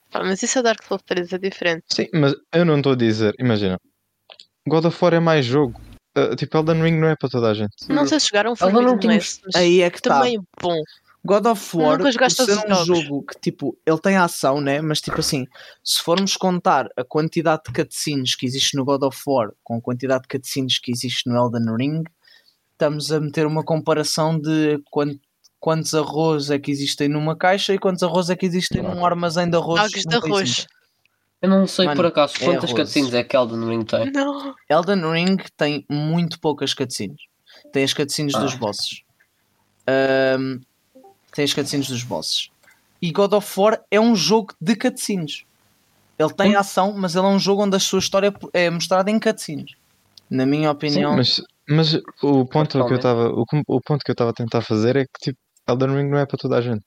[0.10, 1.84] Pá, mas isso é Dark Souls 3, é diferente.
[1.92, 3.78] Sim, mas eu não estou a dizer, imagina.
[4.66, 5.80] God of War é mais jogo.
[6.18, 7.76] Uh, tipo, Elden Ring não é para toda a gente.
[7.90, 10.82] Não sei se jogaram não Forbidden tinha- mas Aí é que também é bom.
[11.24, 12.88] God of War, todos um jogos.
[13.04, 14.80] jogo que tipo, ele tem ação, né?
[14.82, 15.46] Mas tipo assim,
[15.84, 19.82] se formos contar a quantidade de cutscenes que existe no God of War com a
[19.82, 22.04] quantidade de cutscenes que existe no Elden Ring,
[22.72, 25.20] estamos a meter uma comparação de quant-
[25.60, 29.50] quantos arroz é que existem numa caixa e quantos arroz é que existem num armazém
[29.50, 29.82] de arroz.
[29.82, 30.68] Jogos de arroz.
[31.42, 34.12] Eu não sei Mano, por acaso é quantas cutscenes é que Elden Ring tem.
[34.12, 34.56] Não.
[34.70, 37.22] Elden Ring tem muito poucas cutscenes.
[37.72, 38.40] Tem as cutscenes ah.
[38.40, 39.04] dos bosses.
[39.88, 40.60] Um,
[41.34, 42.50] tem as cutscenes dos bosses.
[43.02, 45.46] E God of War é um jogo de cutscenes.
[46.18, 46.60] Ele tem hum?
[46.60, 49.76] ação, mas ele é um jogo onde a sua história é mostrada em cutscenes.
[50.30, 51.12] Na minha opinião.
[51.24, 54.34] Sim, mas, mas o ponto que eu estava o, o ponto que eu estava a
[54.34, 56.84] tentar fazer é que tipo, Elden Ring não é para toda a gente.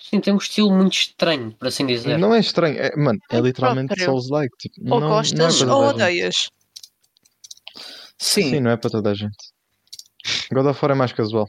[0.00, 2.18] Sim, tem um estilo muito estranho, por assim dizer.
[2.18, 4.56] Não é estranho, é, mano, é, é literalmente Souls-like.
[4.58, 6.48] Tipo, ou não, gostas não é ou odeias.
[8.16, 8.50] Sim.
[8.50, 9.36] Sim, não é para toda a gente.
[10.52, 11.48] God of War é mais casual.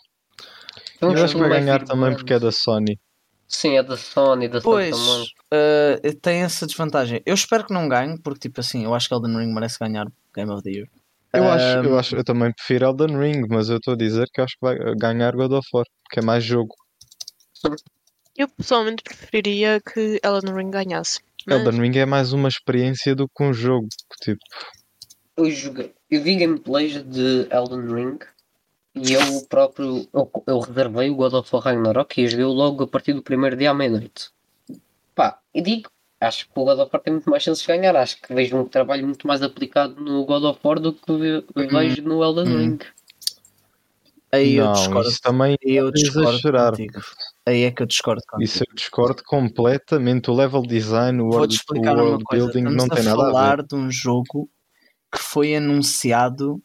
[1.01, 2.99] Eu acho que vai ganhar também porque é da Sony.
[3.47, 5.23] Sim, é da Sony, da Sony também.
[5.51, 7.21] Uh, tem essa desvantagem.
[7.25, 10.05] Eu espero que não ganhe, porque tipo assim, eu acho que Elden Ring merece ganhar
[10.35, 10.87] Game of the Year.
[11.33, 11.49] Eu, um...
[11.49, 14.53] acho, eu acho, eu também prefiro Elden Ring, mas eu estou a dizer que acho
[14.53, 16.75] que vai ganhar God of War, porque é mais jogo.
[18.39, 21.19] Eu pessoalmente preferiria que Elden Ring ganhasse.
[21.45, 21.59] Mas...
[21.59, 23.89] Elden Ring é mais uma experiência do que um jogo.
[24.21, 24.39] Tipo...
[25.35, 28.19] Eu, joguei, eu vi gameplays de Elden Ring
[28.95, 32.87] e eu próprio eu, eu reservei o God of War Ragnarok e joguei logo a
[32.87, 34.29] partir do primeiro dia à meia-noite.
[35.13, 35.89] Pá, e digo,
[36.21, 37.93] acho que o God of War tem muito mais chances de ganhar.
[37.97, 41.43] Acho que vejo um trabalho muito mais aplicado no God of War do que hum.
[41.53, 42.77] vejo no Elden hum.
[44.31, 45.09] Aí eu discordo.
[45.09, 47.01] Isso também eu é discordo contigo.
[47.45, 48.43] Aí é que eu discordo contigo.
[48.43, 50.29] Isso eu discordo completamente.
[50.29, 53.31] O level design, o world, o world building não tem nada a ver.
[53.31, 54.49] falar de um jogo
[55.11, 56.61] que foi anunciado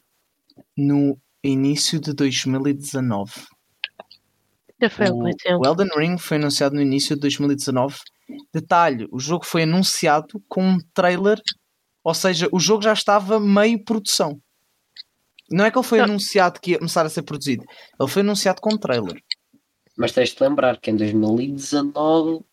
[0.77, 3.33] no início de 2019.
[4.81, 7.97] Já foi o, o Elden Ring foi anunciado no início de 2019.
[8.53, 11.41] Detalhe, o jogo foi anunciado com um trailer,
[12.03, 14.41] ou seja, o jogo já estava meio produção.
[15.51, 16.07] Não é que ele foi não.
[16.07, 17.65] anunciado que ia começar a ser produzido,
[18.01, 19.23] ele foi anunciado com um trailer.
[19.97, 22.45] Mas tens de lembrar que em 2019,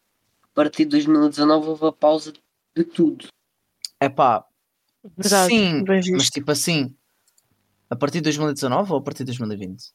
[0.43, 2.33] a partir de 2019, houve a pausa
[2.75, 3.27] de tudo.
[3.99, 4.45] É pá,
[5.47, 6.95] sim, mas tipo assim,
[7.89, 9.93] a partir de 2019 ou a partir de 2020?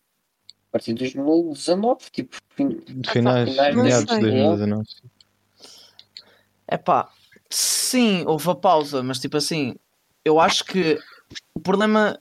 [0.68, 2.80] A partir de 2019, tipo, fin...
[3.08, 4.84] finais, finais meados de 2019.
[6.68, 7.10] É pá,
[7.48, 9.76] sim, houve a pausa, mas tipo assim,
[10.24, 10.98] eu acho que
[11.54, 12.18] o problema,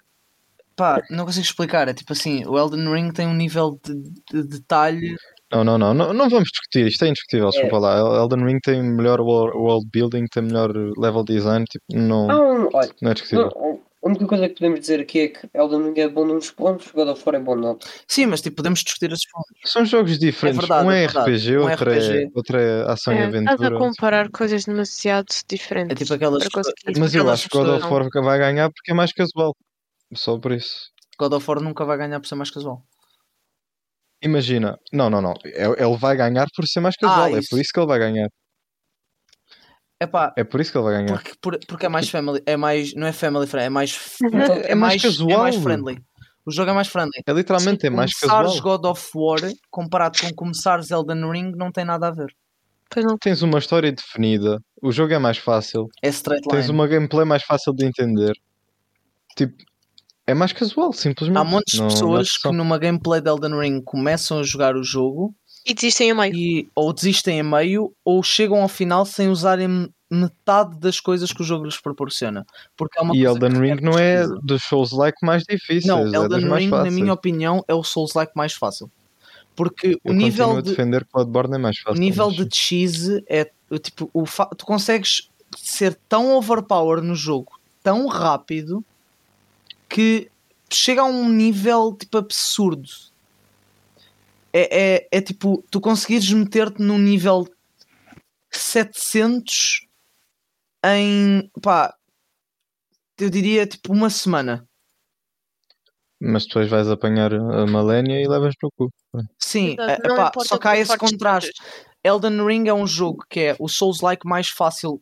[0.75, 1.87] pá, não consigo explicar.
[1.87, 3.95] É tipo assim, o Elden Ring tem um nível de,
[4.31, 5.15] de detalhe
[5.51, 7.79] não, não, não, não, não vamos discutir, isto é indiscutível, desculpa é.
[7.79, 8.21] lá.
[8.23, 13.11] Elden Ring tem melhor world building, tem melhor level design, tipo, não, não, olha, não
[13.11, 13.51] é discutível.
[13.55, 16.51] Não, a única coisa que podemos dizer aqui é que Elden Ring é bom nos
[16.51, 17.77] pontos, God of War é bom não.
[18.07, 19.71] Sim, mas tipo, podemos discutir esses pontos.
[19.71, 20.59] São jogos diferentes.
[20.59, 22.17] É verdade, um é, é RPG, um outro, RPG.
[22.17, 23.53] É, outro é ação é, e aventura.
[23.53, 25.91] Estás a comparar coisas demasiado diferentes.
[25.91, 26.73] É tipo aquelas coisas.
[26.97, 29.55] Mas eu acho que God of War vai ganhar porque é mais casual.
[30.15, 30.91] Só por isso.
[31.19, 32.83] God of War nunca vai ganhar por ser mais casual.
[34.21, 35.33] Imagina, não, não, não.
[35.45, 37.25] É, ele vai ganhar por ser mais casual.
[37.25, 38.29] Ah, é por isso que ele vai ganhar.
[40.01, 41.23] Epá, é por isso que ele vai ganhar.
[41.41, 44.75] Porque, porque é mais family, é mais, não é family friendly, é mais, é, é
[44.75, 45.31] mais, casual.
[45.31, 46.03] É mais friendly.
[46.45, 47.21] O jogo é mais friendly.
[47.25, 48.43] É literalmente Sim, é mais casual.
[48.43, 49.39] Começares God of War
[49.71, 52.35] comparado com começares Elden Ring não tem nada a ver.
[53.19, 55.87] Tens uma história definida, o jogo é mais fácil.
[56.01, 56.61] É straight line.
[56.61, 58.33] Tens uma gameplay mais fácil de entender.
[59.35, 59.55] Tipo,
[60.27, 61.37] é mais casual, simplesmente.
[61.37, 64.83] Há muitas não, pessoas não que numa gameplay de Elden Ring começam a jogar o
[64.83, 65.33] jogo
[65.65, 66.35] e desistem a meio.
[66.35, 71.41] E, ou desistem a meio ou chegam ao final sem usarem metade das coisas que
[71.41, 72.45] o jogo lhes proporciona.
[72.77, 75.85] Porque é uma e Elden Ring não é dos Souls-like mais difíceis.
[75.85, 78.89] Não, é Elden Ring, na minha opinião, é o Souls-like mais fácil.
[79.55, 80.69] Porque Eu o nível de.
[80.69, 81.97] defender que Bloodborne é mais fácil.
[81.97, 82.35] O nível mas...
[82.35, 83.49] de cheese é
[83.81, 84.09] tipo.
[84.13, 84.45] O fa...
[84.47, 88.83] Tu consegues ser tão overpower no jogo, tão rápido,
[89.89, 90.29] que
[90.71, 92.89] chega a um nível tipo absurdo
[94.57, 97.45] é, é, é tipo, tu conseguires meter-te num nível
[98.49, 99.85] 700
[100.85, 101.93] em, pá,
[103.19, 104.65] eu diria tipo uma semana.
[106.21, 108.89] Mas depois vais apanhar a Malénia e levas para o cu.
[109.37, 111.61] Sim, é, pá, só que há esse contraste.
[112.01, 115.01] Elden Ring é um jogo que é o Souls-like mais fácil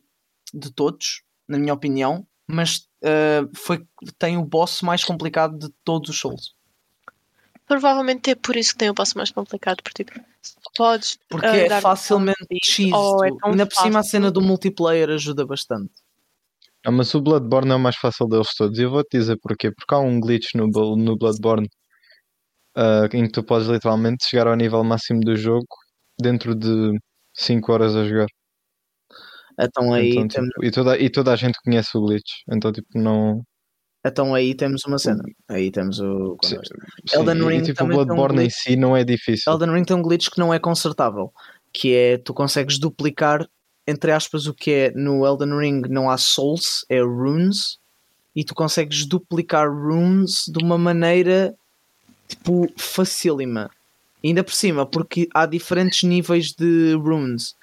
[0.52, 3.84] de todos, na minha opinião, mas uh, foi,
[4.18, 6.54] tem o boss mais complicado de todos os Souls.
[7.66, 10.20] Provavelmente é por isso que tem o passo mais complicado, porque tipo,
[10.76, 11.18] podes.
[11.28, 12.92] Porque uh, é facilmente cheese.
[12.92, 15.92] É Ainda por cima a cena do multiplayer ajuda bastante.
[16.84, 18.78] Ah, mas o Bloodborne é o mais fácil deles todos.
[18.78, 19.70] E eu vou-te dizer porquê.
[19.70, 21.66] Porque há um glitch no, no Bloodborne
[22.76, 25.66] uh, em que tu podes literalmente chegar ao nível máximo do jogo
[26.20, 26.98] dentro de
[27.34, 28.26] 5 horas a jogar.
[29.58, 30.50] Então aí então, tipo, temos...
[30.62, 32.30] e, toda, e toda a gente conhece o glitch.
[32.50, 33.42] Então tipo não.
[34.04, 35.22] Então aí temos uma cena.
[35.48, 36.36] Aí temos o.
[36.42, 36.58] Sim,
[37.12, 37.48] Elden sim.
[37.48, 37.58] Ring.
[37.58, 39.52] E, tipo, o Bloodborne um em si não é difícil.
[39.52, 41.32] Elden Ring tem um glitch que não é consertável.
[41.72, 43.48] Que é tu consegues duplicar
[43.86, 47.78] entre aspas, o que é no Elden Ring não há souls, é runes,
[48.34, 51.54] e tu consegues duplicar runes de uma maneira
[52.26, 53.70] tipo facílima.
[54.24, 57.54] Ainda por cima, porque há diferentes níveis de runes.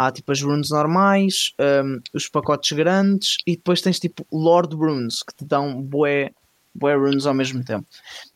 [0.00, 5.22] Há tipo as runes normais, um, os pacotes grandes e depois tens tipo Lord Runes
[5.22, 6.30] que te dão bué,
[6.74, 7.86] bué runes ao mesmo tempo.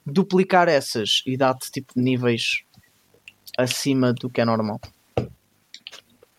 [0.04, 2.64] Duplicar essas e dá-te tipo níveis
[3.56, 4.78] acima do que é normal.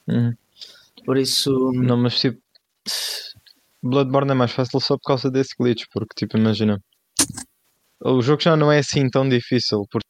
[0.08, 0.36] Uhum.
[1.04, 1.72] Por isso.
[1.74, 2.40] Não, mas tipo.
[3.82, 6.80] Bloodborne é mais fácil só por causa desse glitch, porque tipo, imagina.
[8.00, 10.02] O jogo já não é assim tão difícil por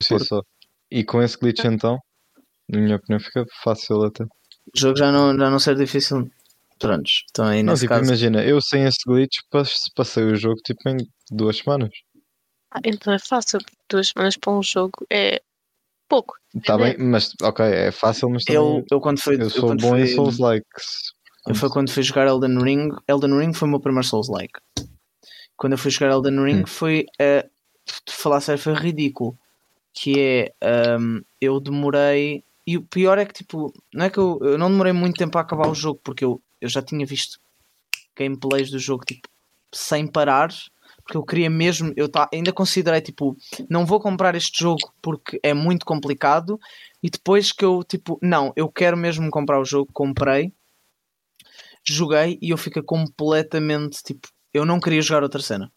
[0.00, 0.42] si só.
[0.88, 1.98] E com esse glitch então,
[2.68, 4.24] na minha opinião, fica fácil até.
[4.24, 4.28] O
[4.76, 6.30] jogo já não, já não ser difícil.
[6.78, 8.04] Prontos, então aí Não, tipo, caso.
[8.04, 10.96] imagina, eu sem esse glitch pas- passei o jogo tipo em
[11.30, 11.90] duas semanas.
[12.72, 15.40] Ah, então é fácil, duas semanas para um jogo é
[16.08, 16.34] pouco.
[16.66, 16.78] Tá É.
[16.78, 19.36] bem, mas ok, é fácil, mas também Eu, eu quando fui.
[19.36, 21.12] eu eu sou quando bom em fui- Souls Likes.
[21.46, 22.88] Eu foi quando fui jogar Elden Ring.
[23.06, 24.58] Elden Ring foi o meu primeiro Souls-like.
[25.56, 26.66] Quando eu fui jogar Elden Ring Hum.
[26.66, 27.06] foi.
[27.20, 27.48] Uh,
[28.10, 29.38] falar sério, foi ridículo.
[29.92, 30.98] Que é.
[30.98, 32.42] um, eu demorei.
[32.66, 35.36] E o pior é que, tipo, não é que eu, eu não demorei muito tempo
[35.38, 37.38] a acabar o jogo, porque eu, eu já tinha visto
[38.16, 39.28] gameplays do jogo, tipo,
[39.72, 40.50] sem parar.
[41.02, 41.92] Porque eu queria mesmo.
[41.96, 43.36] Eu tá, ainda considerei, tipo,
[43.68, 46.58] não vou comprar este jogo porque é muito complicado.
[47.02, 50.52] E depois que eu, tipo, não, eu quero mesmo comprar o jogo, comprei
[51.92, 54.28] joguei e eu fiquei completamente tipo.
[54.52, 55.70] Eu não queria jogar outra cena.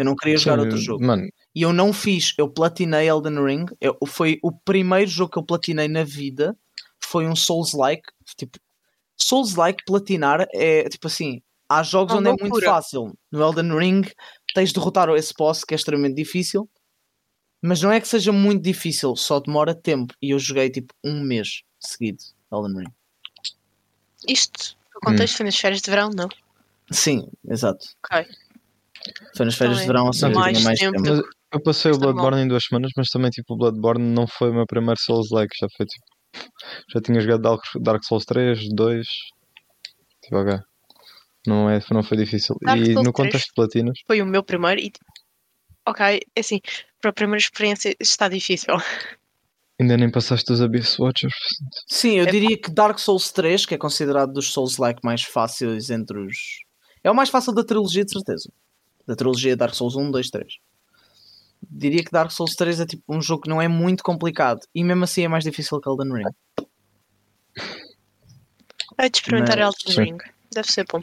[0.00, 1.04] Eu não queria jogar Sim, outro jogo.
[1.04, 2.32] Mano, E eu não fiz.
[2.38, 3.66] Eu platinei Elden Ring.
[3.78, 6.56] Eu, foi o primeiro jogo que eu platinei na vida.
[6.98, 8.08] Foi um Souls-like.
[8.34, 8.58] Tipo,
[9.14, 11.42] Souls-like platinar é tipo assim.
[11.68, 13.14] Há jogos onde é muito fácil.
[13.30, 14.10] No Elden Ring
[14.54, 16.66] tens de derrotar esse boss que é extremamente difícil.
[17.60, 20.14] Mas não é que seja muito difícil, só demora tempo.
[20.22, 22.92] E eu joguei tipo um mês seguido Elden Ring.
[24.26, 26.28] Isto, no contexto, foi nas férias de verão, não?
[26.90, 27.86] Sim, exato.
[28.02, 28.26] Ok.
[29.36, 31.02] Foi nas férias de verão, ou seja, mais tinha mais tempo.
[31.02, 31.28] tempo.
[31.52, 32.00] eu passei o mal.
[32.12, 35.30] Bloodborne em duas semanas, mas também tipo o Bloodborne não foi o meu primeiro Souls
[35.30, 36.04] Like, já foi tipo.
[36.92, 39.06] Já tinha jogado Dark, Souls 3, 2.
[40.22, 40.58] Tipo, ok.
[41.46, 42.54] Não, é, não foi difícil.
[42.62, 43.14] Dark e Souls no 3?
[43.14, 44.92] contexto de platinas, Foi o meu primeiro e.
[45.88, 46.60] Ok, é assim,
[47.00, 48.74] para a primeira experiência está difícil.
[49.80, 51.32] ainda nem passaste os Abyss Watchers.
[51.88, 55.88] Sim, eu É- diria que Dark Souls 3, que é considerado dos Souls-like mais fáceis
[55.90, 56.36] entre os.
[57.02, 58.52] É o mais fácil da trilogia, de certeza.
[59.10, 60.54] Da trilogia Dark Souls 1, 2, 3.
[61.68, 64.84] Diria que Dark Souls 3 é tipo um jogo que não é muito complicado e
[64.84, 66.30] mesmo assim é mais difícil que Elden Ring.
[69.00, 70.00] Hei de experimentar Mas- Elden sim.
[70.12, 70.18] Ring.
[70.54, 71.00] Deve ser bom.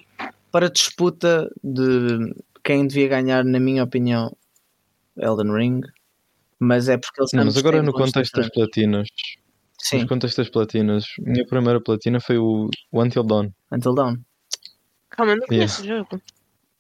[0.51, 4.33] Para disputa de quem devia ganhar, na minha opinião,
[5.17, 5.81] Elden Ring.
[6.59, 9.07] Mas é porque eles Não, mas agora no contexto das platinas,
[9.79, 13.51] Sim, no contexto das platinas, minha primeira platina foi o, o Until Dawn.
[13.71, 14.15] Until Dawn.
[15.09, 15.73] Calma, eu não Yeah.
[15.73, 16.21] conheço o jogo.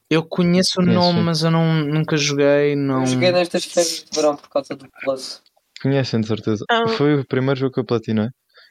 [0.09, 2.75] Eu conheço o nome, mas eu não, nunca joguei.
[2.75, 3.01] Não...
[3.01, 5.41] Eu joguei nestas férias de verão por causa do Plus.
[5.81, 6.63] Conhecem de certeza.
[6.69, 6.87] Ah.
[6.87, 8.29] Foi o primeiro jogo que eu platinei.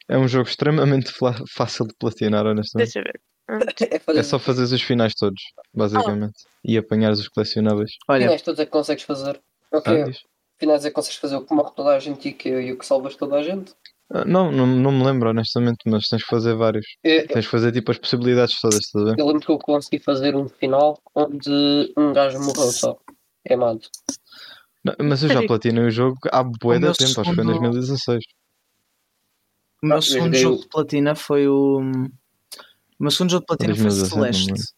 [0.08, 1.12] É um jogo extremamente
[1.48, 2.92] fácil de platinar, honestamente.
[2.92, 3.20] Deixa eu ver.
[3.92, 5.40] É, fazer É só fazer os finais todos,
[5.72, 6.34] basicamente.
[6.64, 7.92] E apanhar os colecionáveis.
[8.08, 9.40] Olha, finais todos é que consegues fazer.
[9.72, 10.18] Ah, Ok, diz.
[10.58, 12.78] finais é que consegues fazer o que morre toda a gente e, que, e o
[12.78, 13.72] que salvas toda a gente.
[14.10, 16.86] Ah, não, não, não me lembro, honestamente, mas tens que fazer vários.
[17.02, 19.18] Eu, Tens que fazer tipo as possibilidades todas, estás a ver?
[19.20, 22.96] eu lembro que eu consegui fazer um final onde um gajo morreu só.
[23.44, 23.80] Queimado.
[24.84, 27.22] Não, mas eu já platinei o jogo há bué O de tempo, acho que foi
[27.32, 28.24] em segundo- 2016.
[29.82, 31.80] O meu eu segundo jogo de platina foi o.
[31.80, 34.72] O meu segundo jogo de platina foi 2017, não me Celeste.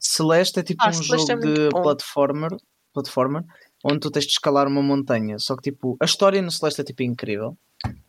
[0.00, 1.82] Celeste é tipo Ah, um Celeste é jogo muito de bom.
[1.82, 2.50] platformer,
[2.92, 3.44] platformer
[3.84, 5.38] onde tu tens de escalar uma montanha.
[5.38, 7.56] Só que tipo, a história no Celeste é tipo incrível.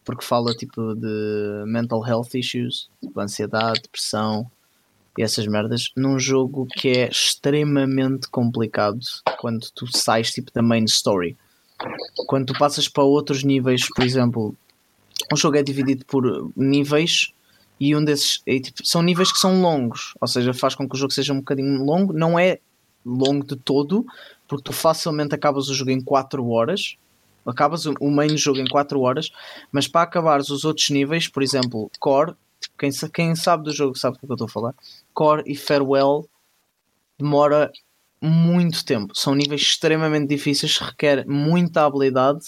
[0.06, 4.50] Porque fala tipo de mental health issues, tipo ansiedade, depressão
[5.18, 9.00] e essas merdas, num jogo que é extremamente complicado
[9.40, 11.36] quando tu sais tipo da main story.
[12.28, 14.56] Quando tu passas para outros níveis, por exemplo,
[15.32, 17.32] o jogo é dividido por níveis
[17.80, 20.96] e um desses é, tipo, são níveis que são longos, ou seja, faz com que
[20.96, 22.60] o jogo seja um bocadinho longo, não é
[23.06, 24.06] longo de todo,
[24.48, 26.98] porque tu facilmente acabas o jogo em 4 horas,
[27.46, 29.32] acabas o main jogo em 4 horas,
[29.72, 32.34] mas para acabares os outros níveis, por exemplo, Core,
[32.78, 34.76] quem, quem sabe do jogo sabe do que eu estou a falar,
[35.14, 36.28] Core e Farewell
[37.20, 37.72] demora
[38.22, 42.46] muito tempo, são níveis extremamente difíceis, requer muita habilidade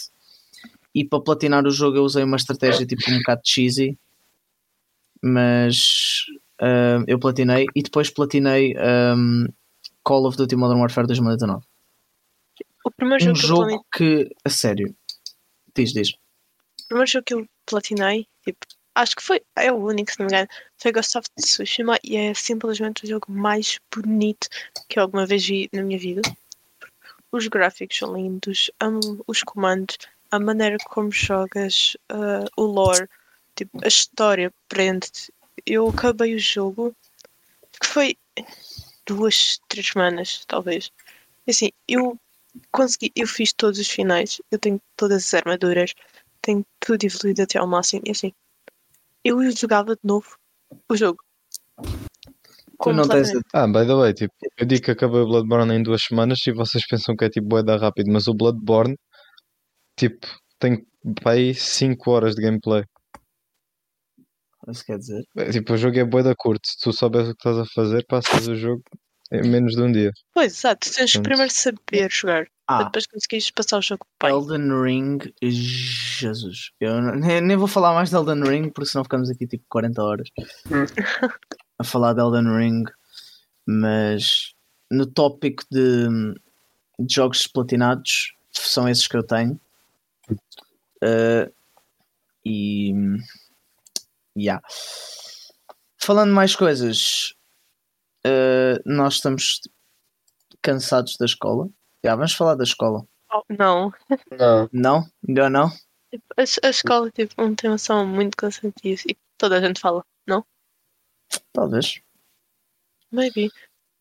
[0.94, 3.98] e para platinar o jogo eu usei uma estratégia tipo um bocado cheesy,
[5.22, 6.26] mas
[6.60, 9.46] ah, eu platinei e depois platinei ahm,
[10.04, 11.64] Call of Duty Modern Warfare 2019.
[12.88, 14.96] O primeiro Um jogo, que eu jogo platinei, que, a sério,
[15.76, 16.12] diz, diz.
[16.12, 20.28] o primeiro jogo que eu platinei, tipo, acho que foi, é o único, se não
[20.28, 20.48] me engano,
[20.78, 24.48] foi Ghost of Tsushima e é simplesmente o jogo mais bonito
[24.88, 26.22] que eu alguma vez vi na minha vida.
[27.30, 29.98] Os gráficos são lindos, amo os comandos,
[30.32, 33.10] a maneira como jogas, uh, o lore,
[33.54, 35.34] tipo, a história prende -te.
[35.66, 36.96] Eu acabei o jogo,
[37.82, 38.18] que foi
[39.06, 40.90] duas, três semanas, talvez.
[41.46, 42.18] Assim, eu
[42.72, 45.94] consegui, eu fiz todos os finais, eu tenho todas as armaduras,
[46.42, 48.04] tenho tudo evoluído até ao máximo.
[48.06, 48.34] E assim,
[49.24, 50.38] eu jogava de novo
[50.90, 51.24] o jogo.
[52.80, 53.32] Tu não tens...
[53.54, 56.52] Ah, by the way, tipo, eu digo que acabei o Bloodborne em duas semanas e
[56.52, 58.96] vocês pensam que é tipo boeda rápido, mas o Bloodborne,
[59.98, 60.28] tipo,
[60.60, 60.86] tem
[61.26, 62.84] aí 5 horas de gameplay.
[64.68, 65.24] Isso quer dizer?
[65.38, 66.68] É, tipo, o jogo é boeda curto.
[66.68, 68.84] Se tu souberes o que estás a fazer, passas o jogo
[69.32, 70.12] em menos de um dia.
[70.34, 70.90] Pois, exato.
[70.92, 72.48] Tens que primeiro saber jogar.
[72.68, 72.84] Ah.
[72.84, 74.32] Depois conseguires passar o jogo pai.
[74.32, 76.72] Elden Ring, Jesus.
[76.80, 80.04] Eu nem, nem, vou falar mais de Elden Ring, porque senão ficamos aqui tipo 40
[80.04, 80.30] horas
[81.80, 82.84] a falar de Elden Ring.
[83.66, 84.54] Mas
[84.92, 86.08] no tópico de,
[87.00, 89.60] de jogos platinados, são esses que eu tenho.
[91.04, 91.52] Uh,
[92.46, 92.94] e.
[94.38, 94.62] Yeah.
[95.98, 97.34] Falando mais coisas,
[98.28, 99.62] uh, nós estamos
[100.62, 101.70] cansados da escola.
[102.04, 103.06] Já, vamos falar da escola.
[103.32, 103.92] Oh, não.
[104.32, 104.70] Não.
[104.72, 105.06] Não?
[105.28, 105.68] Ainda não?
[106.38, 110.46] A, a escola tipo, um tema só muito cansativo e toda a gente fala, não?
[111.52, 112.02] Talvez.
[113.12, 113.52] Maybe.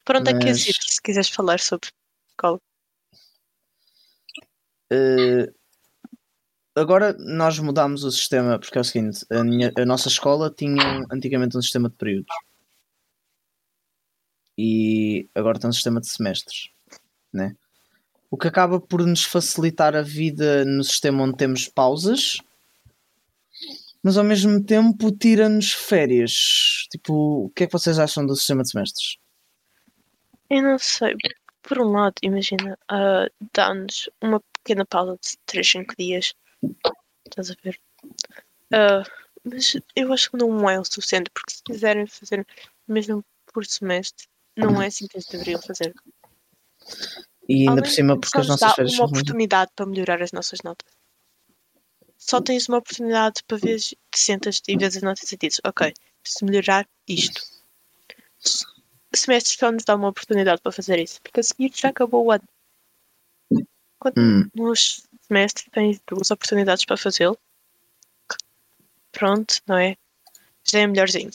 [0.04, 0.34] Para onde Mas...
[0.34, 1.88] é que queres ir se quiseres falar sobre
[2.28, 2.60] escola?
[4.92, 5.52] Uh,
[6.76, 11.04] agora nós mudámos o sistema porque é o seguinte: a, minha, a nossa escola tinha
[11.10, 12.32] antigamente um sistema de períodos
[14.56, 16.70] e agora tem um sistema de semestres,
[17.32, 17.54] né?
[18.30, 22.38] o que acaba por nos facilitar a vida no sistema onde temos pausas,
[24.02, 26.86] mas ao mesmo tempo tira-nos férias.
[26.90, 29.16] Tipo, o que é que vocês acham do sistema de semestres?
[30.50, 31.14] Eu não sei.
[31.62, 36.34] Por um lado, imagina, uh, dá-nos uma pequena pausa de 3, 5 dias.
[37.26, 37.80] Estás a ver?
[38.72, 39.02] Uh,
[39.44, 42.46] mas eu acho que não é o suficiente, porque se quiserem fazer
[42.86, 45.94] mesmo por semestre, não é assim que eles deveriam fazer.
[47.48, 50.90] E ainda por cima, porque as nossas férias uma oportunidade para melhorar as nossas notas.
[52.16, 55.92] Só tens uma oportunidade para ver, te sentas e vês as notas e dizes, ok,
[56.22, 57.40] preciso melhorar isto.
[59.14, 62.32] Semestres só nos dá uma oportunidade para fazer isso, porque a seguir já acabou o
[62.32, 62.44] ano.
[63.98, 64.50] Quando hum.
[64.54, 67.38] nos semestres tens duas oportunidades para fazê-lo,
[69.12, 69.96] pronto, não é?
[70.64, 71.30] Já é melhorzinho.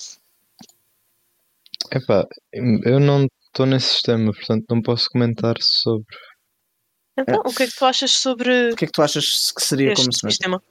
[1.91, 6.05] Epá, eu não estou nesse sistema, portanto não posso comentar sobre.
[7.17, 8.71] Então, o que é que tu achas sobre.
[8.71, 10.61] O que é que tu achas que seria como sistema?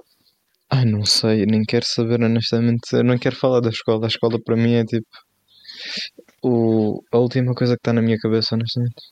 [0.71, 2.93] Ai, não sei, nem quero saber honestamente.
[2.93, 4.07] Eu não quero falar da escola.
[4.07, 5.07] A escola para mim é tipo.
[6.43, 9.03] O, a última coisa que está na minha cabeça, honestamente.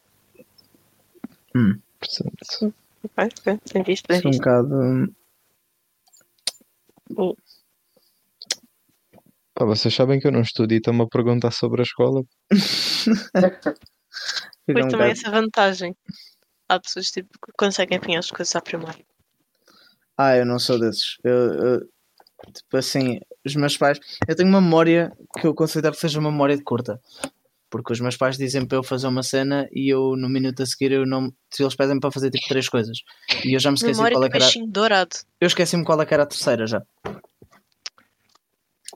[1.55, 1.79] Hum.
[1.99, 2.75] Portanto.
[3.05, 3.61] Ok, ok.
[3.73, 4.29] Bem visto.
[4.29, 5.15] um bocado.
[7.17, 7.35] Oh.
[9.59, 12.23] Pá, vocês sabem que eu não estudo e estão-me a perguntar sobre a escola.
[14.65, 15.97] Foi um também essa vantagem.
[16.69, 19.01] Há pessoas tipo, que conseguem apanhar as coisas à primeira.
[20.17, 21.17] Ah, eu não sou desses.
[21.25, 21.81] Eu, eu,
[22.55, 23.99] tipo assim, os meus pais.
[24.29, 27.01] Eu tenho uma memória que eu considero que seja uma memória de curta.
[27.69, 30.67] Porque os meus pais dizem para eu fazer uma cena e eu no minuto a
[30.67, 31.33] seguir eu não.
[31.53, 32.99] Se eles pedem para fazer tipo três coisas.
[33.45, 34.67] E eu já me esqueci memória qual é que era.
[34.69, 35.17] Dourado.
[35.41, 36.81] Eu esqueci-me qual é que era a terceira já.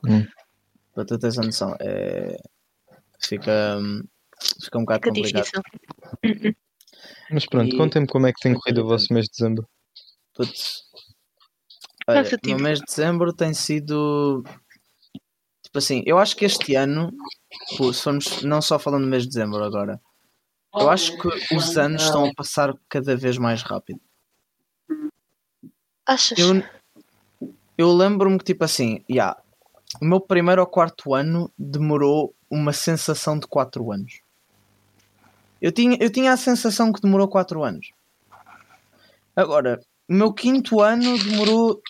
[0.07, 0.25] Hum
[0.93, 1.75] para tu teres a noção.
[1.79, 2.37] É...
[3.19, 3.79] Fica,
[4.61, 5.63] fica um bocado fica complicado.
[6.23, 6.55] Difícil.
[7.31, 7.77] Mas pronto, e...
[7.77, 9.67] contem-me como é que tem corrido o vosso mês de dezembro.
[10.33, 10.83] Putz.
[12.07, 14.43] Olha, no mês de dezembro tem sido.
[15.63, 17.11] Tipo assim, eu acho que este ano,
[17.69, 19.99] se formos não só falando do mês de dezembro agora,
[20.75, 24.01] eu acho que os anos estão a passar cada vez mais rápido.
[26.05, 26.37] Achas?
[26.37, 26.61] Eu,
[27.77, 29.41] eu lembro-me que, tipo assim, yeah,
[30.03, 34.19] o meu primeiro ou quarto ano demorou uma sensação de 4 anos.
[35.61, 37.91] Eu tinha, eu tinha a sensação que demorou 4 anos.
[39.33, 39.79] Agora,
[40.09, 41.81] o meu quinto ano demorou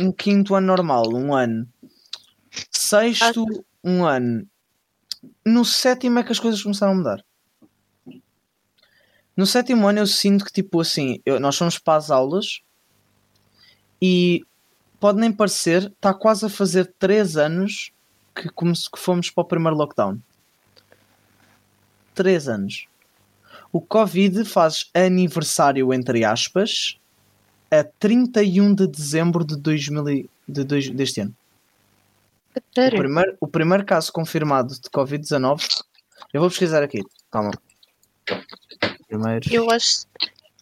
[0.00, 1.68] um quinto ano normal, um ano.
[2.70, 3.44] Sexto,
[3.84, 4.48] um ano.
[5.44, 7.24] No sétimo é que as coisas começaram a mudar.
[9.36, 12.62] No sétimo ano eu sinto que, tipo assim, eu, nós fomos para as aulas
[14.00, 14.42] e
[15.00, 17.92] pode nem parecer, está quase a fazer 3 anos
[18.34, 20.18] que, como se, que fomos para o primeiro lockdown.
[22.14, 22.86] 3 anos.
[23.72, 26.98] O Covid faz aniversário, entre aspas,
[27.70, 31.34] a 31 de dezembro de 2000, de dois, deste ano.
[32.56, 35.64] O primeiro, o primeiro caso confirmado de Covid-19.
[36.32, 37.02] Eu vou pesquisar aqui.
[37.30, 37.52] Calma.
[39.06, 39.52] Primeiro.
[39.52, 40.06] Eu acho.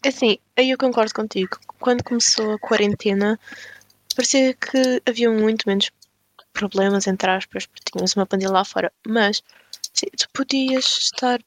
[0.05, 1.57] Assim, aí eu concordo contigo.
[1.79, 3.39] Quando começou a quarentena,
[4.17, 5.91] parecia que havia muito menos
[6.51, 8.91] problemas, entre aspas, porque tínhamos uma pandemia lá fora.
[9.07, 9.43] Mas
[9.93, 11.39] sim, tu podias estar.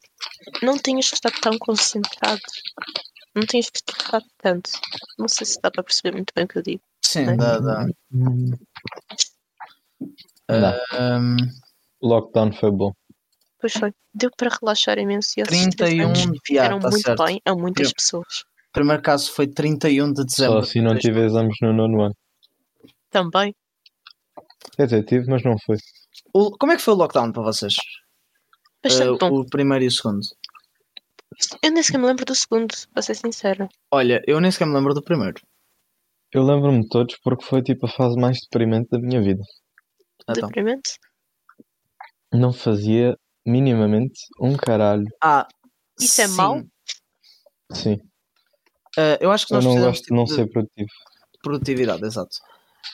[0.63, 2.41] Não tinhas que estar tão concentrado.
[3.35, 4.71] Não tinhas que estar tanto.
[5.19, 6.83] Não sei se dá para perceber muito bem o que eu digo.
[7.05, 7.37] Sim, né?
[7.37, 7.87] dá, dá.
[10.93, 11.37] Um...
[12.01, 12.93] Lockdown foi bom.
[13.61, 13.93] Pois foi.
[14.15, 15.39] Deu para relaxar imenso.
[15.39, 17.25] E 31 de Eram tá muito certo.
[17.25, 18.45] bem a muitas pessoas.
[18.71, 20.63] O primeiro caso foi 31 de dezembro.
[20.63, 22.15] Só se não tive exames no nono ano.
[23.11, 23.55] Também.
[24.77, 25.77] Quer dizer, tive, mas não foi.
[26.35, 27.75] O, como é que foi o lockdown para vocês?
[28.83, 29.41] Bastante Uh, bom.
[29.41, 30.21] o primeiro e o segundo.
[31.63, 33.69] Eu nem sequer me lembro do segundo, para ser sincera.
[33.91, 35.41] Olha, eu nem sequer me lembro do primeiro.
[36.33, 39.43] Eu lembro-me de todos porque foi tipo a fase mais deprimente da minha vida.
[40.23, 40.49] Então.
[40.49, 40.93] Deprimente.
[42.33, 45.07] Não fazia minimamente um caralho.
[45.23, 45.49] Ah,
[45.99, 46.37] Isso é sim.
[46.37, 46.63] mau?
[47.73, 47.95] Sim.
[48.97, 50.91] Uh, eu acho que Eu nós não fizemos gosto de não tipo ser produtivo.
[51.43, 52.37] produtividade, exato.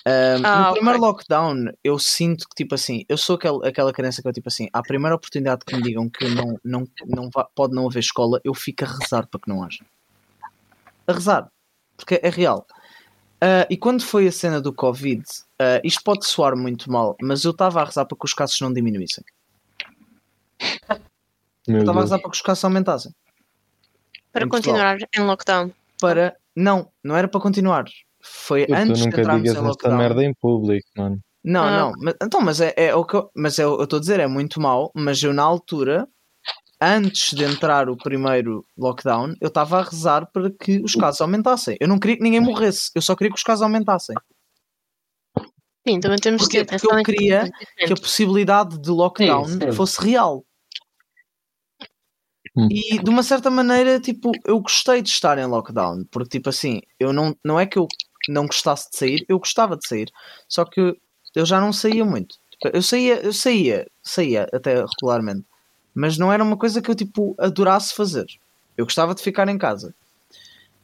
[0.07, 1.09] Um, Ah, no primeiro ok.
[1.09, 4.69] lockdown, eu sinto que, tipo assim, eu sou aquele, aquela criança que eu, tipo assim,
[4.73, 8.41] à primeira oportunidade que me digam que não, não, não va- pode não haver escola,
[8.45, 9.85] eu fico a rezar para que não haja.
[11.09, 11.51] A rezar.
[11.97, 12.65] Porque é real.
[13.41, 15.25] Ah, e quando foi a cena do Covid,
[15.59, 18.61] ah, isto pode soar muito mal, mas eu estava a rezar para que os casos
[18.61, 19.25] não diminuíssem.
[21.67, 23.13] Meu Eu estava a rezar para que os casos aumentassem.
[24.33, 24.75] Para Em Portugal.
[24.77, 25.73] continuar em lockdown.
[26.01, 26.37] Para.
[26.55, 27.85] Não, não era para continuar.
[28.29, 29.97] Foi Tu antes de nunca entrarmos digas em esta lockdown.
[29.99, 31.21] merda em público, mano.
[31.45, 31.71] Não, Ah.
[31.79, 31.93] não.
[32.03, 34.27] Mas, então, mas é, é o que eu, mas é, eu estou a dizer, é
[34.27, 36.09] muito mau, mas eu na altura,
[36.81, 41.77] antes de entrar o primeiro lockdown, eu estava a rezar para que os casos aumentassem.
[41.81, 44.17] Eu não queria que ninguém morresse, eu só queria que os casos aumentassem.
[45.89, 46.65] Sim, também temos Porquê?
[46.65, 48.01] que Porque eu queria Que a diferentes.
[48.01, 49.73] possibilidade de lockdown Sim, sim.
[49.73, 50.45] fosse real.
[52.57, 52.69] Hum.
[52.71, 56.81] E de uma certa maneira, tipo, eu gostei de estar em lockdown, porque tipo assim,
[56.99, 57.87] eu não, não é que eu
[58.29, 60.11] não gostasse de sair, eu gostava de sair,
[60.49, 60.97] só que
[61.35, 62.37] eu já não saía muito.
[62.51, 65.45] Tipo, Eu saía, eu saía, saía até regularmente,
[65.95, 68.27] mas não era uma coisa que eu tipo adorasse fazer.
[68.77, 69.95] Eu gostava de ficar em casa.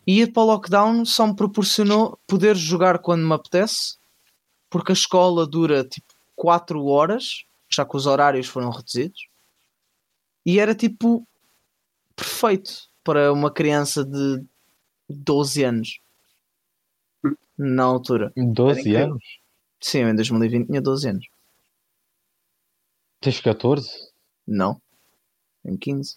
[0.06, 3.96] E ir para o lockdown só me proporcionou poder jogar quando me apetece,
[4.68, 9.28] porque a escola dura tipo 4 horas, já que os horários foram reduzidos,
[10.44, 11.26] e era tipo
[12.16, 14.44] perfeito para uma criança de
[15.08, 16.01] 12 anos
[17.62, 18.32] na altura.
[18.36, 19.04] 12 incrível.
[19.04, 19.24] anos?
[19.80, 21.26] Sim, eu em 2020 tinha 12 anos.
[23.20, 23.88] Tens 14?
[24.46, 24.80] Não,
[25.64, 26.16] em 15.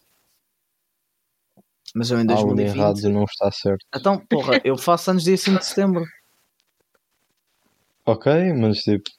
[1.93, 2.76] Mas eu em Algo 2020.
[2.76, 3.86] errado não está certo.
[3.96, 6.06] Então, porra, eu faço anos dia 5 de setembro.
[8.06, 9.10] Ok, mas tipo.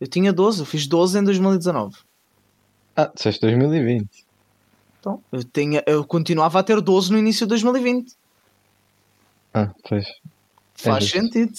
[0.00, 1.96] Eu tinha 12, eu fiz 12 em 2019.
[2.96, 4.26] Ah, disseste 2020.
[4.98, 8.14] Então, eu, tinha, eu continuava a ter 12 no início de 2020.
[9.54, 10.06] Ah, pois.
[10.82, 11.18] Faz justo.
[11.18, 11.52] sentido.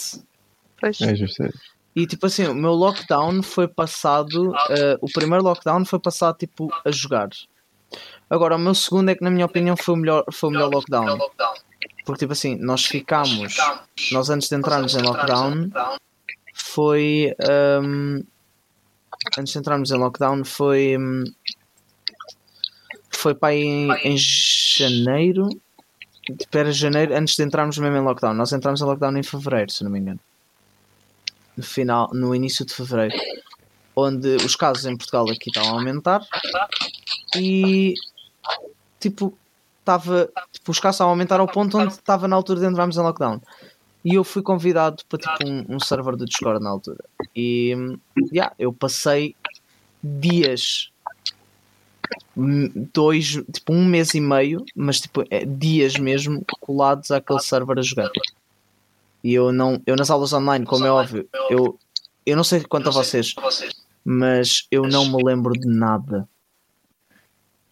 [0.79, 1.01] Pois.
[1.01, 1.43] É justo.
[1.43, 1.49] é.
[1.95, 4.53] E tipo assim, o meu lockdown foi passado.
[4.69, 7.29] eh, o primeiro lockdown foi passado tipo a jogar.
[8.29, 10.71] Agora, o meu segundo é que, na minha opinião, foi o melhor, foi o melhor
[10.73, 11.19] lockdown.
[12.05, 13.55] Porque tipo assim, nós ficámos.
[14.11, 15.69] Nós antes de entrarmos em lockdown
[16.53, 17.35] foi.
[17.39, 18.23] ehm,
[19.37, 20.97] antes de entrarmos em lockdown foi.
[20.97, 21.23] hum,
[23.11, 25.47] foi para aí em, em janeiro.
[26.25, 28.33] Tipo, era janeiro antes de entrarmos mesmo em lockdown.
[28.33, 30.19] Nós entramos em lockdown em fevereiro, se não me engano.
[31.55, 33.15] No final, no início de fevereiro.
[33.95, 36.25] Onde os casos em Portugal aqui estavam a aumentar.
[37.35, 37.93] E
[38.99, 39.37] tipo,
[39.79, 40.29] estava.
[40.51, 43.01] Tipo, os casos estavam a aumentar ao ponto onde estava na altura de entrarmos em
[43.01, 43.41] lockdown.
[44.05, 47.03] E eu fui convidado para tipo um, um server do Discord na altura.
[47.35, 47.97] E hum,
[48.33, 49.35] yeah, eu passei
[50.03, 50.91] dias
[52.93, 57.81] dois, tipo um mês e meio, mas tipo é, dias mesmo colados àquele server a
[57.81, 58.09] jogar.
[59.23, 61.79] E eu não, eu nas aulas online, como é óbvio, eu,
[62.25, 63.33] eu não sei quanto a vocês,
[64.03, 66.27] mas eu não me lembro de nada.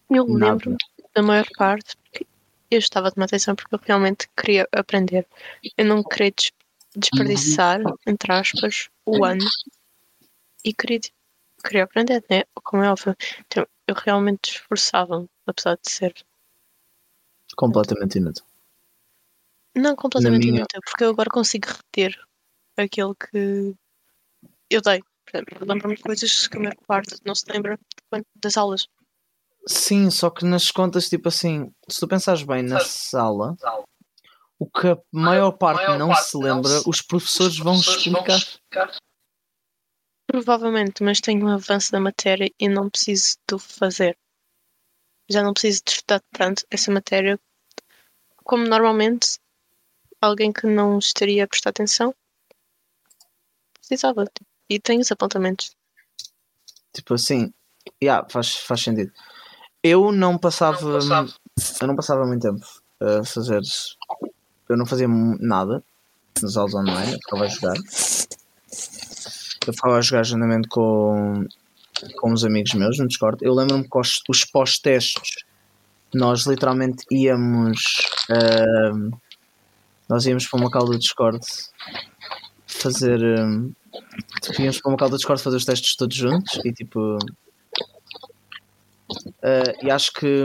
[0.08, 0.52] Eu Nada.
[0.52, 0.76] lembro
[1.14, 2.26] da maior parte, porque
[2.70, 5.26] eu estava tomar atenção porque eu realmente queria aprender.
[5.76, 6.52] Eu não queria des-
[6.94, 9.44] desperdiçar, entre aspas, o ano
[10.64, 11.00] e queria,
[11.64, 12.44] queria aprender, né?
[12.62, 13.16] Como é óbvio.
[13.46, 16.14] Então, eu realmente esforçava-me, apesar de ser
[17.56, 18.44] Completamente inútil.
[19.74, 22.18] não completamente minha- inútil, porque eu agora consigo reter
[22.76, 23.74] aquilo que
[24.70, 25.02] eu dei.
[25.24, 27.78] Por exemplo, eu lembro-me de coisas que a maior parte não se lembra
[28.36, 28.88] das aulas.
[29.66, 33.56] Sim, só que nas contas, tipo assim, se tu pensares bem na sala,
[34.58, 38.40] o que a maior parte não se lembra, os professores vão explicar.
[40.32, 44.16] Provavelmente, mas tenho um avanço da matéria e não preciso de fazer.
[45.28, 47.38] Já não preciso de estudar tanto essa matéria
[48.42, 49.38] como normalmente
[50.22, 52.14] alguém que não estaria a prestar atenção
[53.78, 54.24] precisava.
[54.70, 55.76] E tenho os apontamentos.
[56.94, 57.52] Tipo assim,
[58.02, 59.12] yeah, faz, faz sentido.
[59.82, 62.64] Eu não passava, eu não passava muito tempo
[63.00, 63.60] a fazer.
[64.66, 65.84] Eu não fazia nada
[66.40, 67.76] nas aulas online, eu ficava a jogar.
[69.66, 71.46] Eu ficava a jogar agendamento com,
[72.16, 73.38] com uns amigos meus no Discord.
[73.44, 75.44] Eu lembro-me que os, os pós-testes
[76.14, 77.80] nós literalmente íamos.
[78.30, 79.16] Uh,
[80.08, 81.40] nós íamos para uma call do Discord
[82.66, 83.22] fazer.
[83.22, 83.72] Um,
[84.42, 87.18] tipo, íamos para uma call do Discord fazer os testes todos juntos e tipo.
[89.08, 90.44] Uh, e acho que.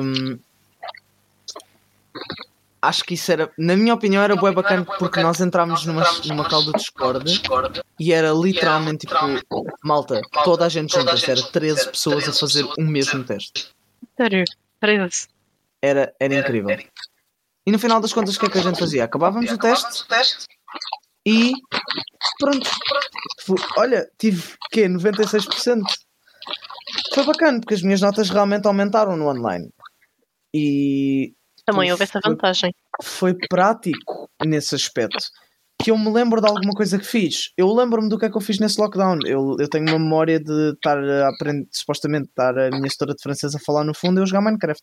[2.83, 6.03] Um, acho que isso era, na minha opinião, era bem bacana porque nós entrámos numa,
[6.25, 11.91] numa call do Discord e era literalmente tipo, malta, toda a gente junta, era 13
[11.91, 13.69] pessoas a fazer o mesmo teste.
[14.15, 14.43] Sério?
[14.79, 15.27] 13?
[15.81, 16.77] Era, era incrível.
[17.65, 19.03] E no final das contas, o que é que a gente fazia?
[19.03, 20.05] Acabávamos o teste
[21.25, 21.51] e
[22.39, 22.69] pronto.
[23.77, 25.81] Olha, tive que 96%.
[27.13, 29.69] Foi bacana porque as minhas notas realmente aumentaram no online.
[30.53, 31.33] E
[31.67, 32.73] também houve essa vantagem.
[33.03, 35.23] Foi prático nesse aspecto.
[35.79, 37.51] Que eu me lembro de alguma coisa que fiz.
[37.55, 39.19] Eu lembro-me do que é que eu fiz nesse lockdown.
[39.25, 43.21] Eu, eu tenho uma memória de estar a aprender, supostamente, estar a minha história de
[43.21, 44.81] francesa a falar no fundo e eu jogar Minecraft.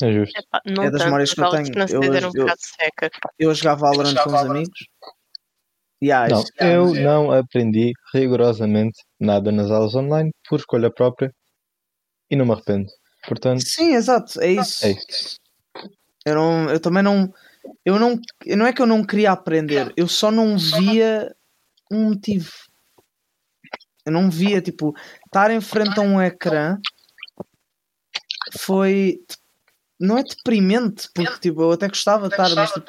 [0.00, 0.38] É justo.
[0.38, 1.66] Epá, é das memórias que eu tenho.
[1.90, 2.46] Eu, eu, eu,
[3.38, 4.78] eu jogava Valorant com os amigos.
[6.00, 11.32] Yeah, não, eu não aprendi rigorosamente nada nas aulas online por escolha própria
[12.30, 12.88] e não me arrependo.
[13.28, 14.86] Portanto, Sim, exato, é isso.
[14.86, 15.36] É isso.
[16.24, 17.32] Eu, não, eu também não.
[17.84, 18.18] Eu não.
[18.46, 21.34] Não é que eu não queria aprender, eu só não via
[21.92, 22.50] um motivo.
[24.06, 24.94] Eu não via, tipo,
[25.26, 26.78] estar em frente a um ecrã
[28.58, 29.20] foi
[30.00, 32.86] não é deprimente, porque tipo, eu até gostava de estar, mas tipo,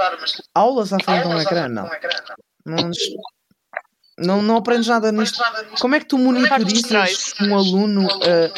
[0.54, 1.90] aulas à frente de um ecrã, não.
[2.66, 2.92] Não,
[4.20, 5.42] não, não aprendes nada nisto.
[5.80, 8.06] Como é que tu monitorizas um aluno?
[8.06, 8.54] Uh,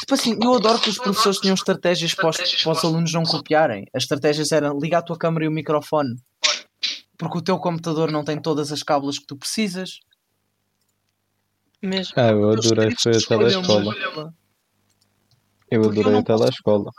[0.00, 3.24] tipo assim, eu adoro que os professores tinham estratégias para os, para os alunos não
[3.24, 3.86] copiarem.
[3.94, 6.16] As estratégias eram ligar a tua câmera e o microfone,
[7.18, 10.00] porque o teu computador não tem todas as cábulas que tu precisas.
[11.82, 12.14] Mesmo.
[12.16, 13.94] Ah, eu adorei, foi a telescola.
[15.70, 16.90] Eu adorei a telescola.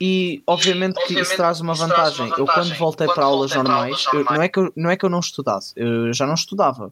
[0.00, 2.30] E obviamente que isso traz uma vantagem.
[2.36, 5.10] Eu quando voltei para aulas normais, eu, não, é que eu, não é que eu
[5.10, 6.90] não estudasse, eu já não estudava.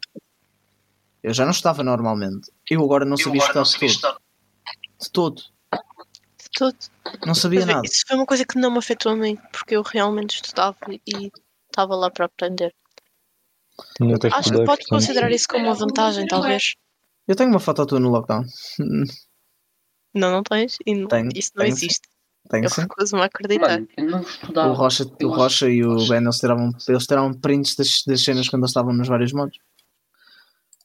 [1.21, 2.51] Eu já não estudava normalmente.
[2.69, 4.15] Eu agora não sabia estudar de todo.
[4.99, 5.41] De todo.
[6.37, 6.75] De todo.
[7.25, 7.81] Não sabia Mas, nada.
[7.85, 11.31] Isso foi uma coisa que não me afetou a mim, porque eu realmente estudava e
[11.69, 12.73] estava lá para aprender.
[14.33, 16.75] Acho que pode considerar isso como uma vantagem, talvez.
[17.27, 18.43] Eu tenho uma foto tua no lockdown.
[20.13, 20.77] Não, não tens?
[20.85, 22.07] E não, tenho, isso não tenho, existe.
[22.49, 23.81] Tenho, eu recuso-me a acreditar.
[23.97, 24.25] Mano,
[24.69, 28.47] o Rocha, o Rocha e o Ben eles tiravam, eles tiravam prints das, das cenas
[28.47, 29.57] quando eles estavam nos vários modos.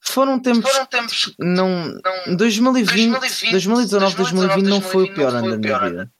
[0.01, 5.51] Foram tempos, Foram tempos não, não 2020, 2020, 2019, 2020 não foi o pior ano
[5.51, 6.13] da minha vida.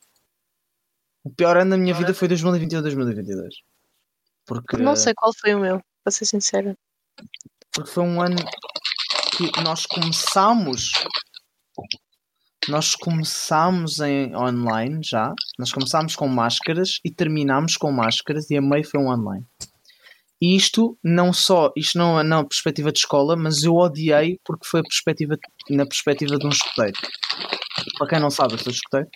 [1.25, 3.55] O pior ano da minha vida foi 2021 2022.
[4.47, 6.77] Porque, Não sei qual foi o meu, para ser sincera.
[7.73, 8.37] porque foi um ano
[9.37, 10.93] que nós começámos
[12.71, 15.35] nós começámos em online já.
[15.59, 19.45] Nós começámos com máscaras e terminámos com máscaras e a meio foi um online.
[20.41, 24.67] E isto não só isto não é na perspectiva de escola mas eu odiei porque
[24.67, 25.37] foi a perspectiva
[25.69, 26.99] na perspectiva de um escoteiro
[27.99, 29.09] para quem não sabe eu sou escoteiro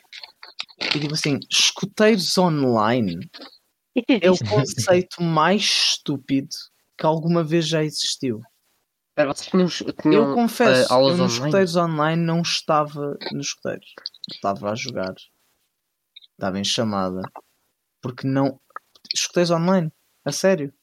[0.95, 3.27] e digo assim escoteiros online
[4.07, 6.55] é o conceito mais estúpido
[6.99, 8.43] que alguma vez já existiu
[9.15, 9.69] Espera, vocês tinham,
[10.03, 13.95] tinham eu confesso, uh, aulas eu nos escuteiros online não estava nos escuteiros.
[14.29, 15.15] Estava a jogar.
[16.33, 17.23] Estava em chamada.
[18.03, 18.59] Porque não.
[19.15, 19.93] Escuteiros online?
[20.25, 20.75] A sério?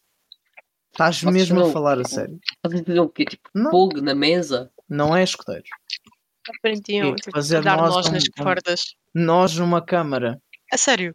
[0.94, 2.40] Estás Vocês mesmo não- a falar a sério?
[2.66, 3.26] Vocês faziam o quê?
[3.26, 4.72] Tipo, Não, na mesa?
[4.88, 5.70] não é escuteiros.
[6.58, 8.96] Aprendiam tipo, fazer a dar nós nós nas um- cordas.
[9.14, 10.42] Nós numa câmara.
[10.72, 11.14] A sério?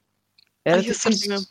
[0.67, 1.47] Era Ai, tipo, mesmo.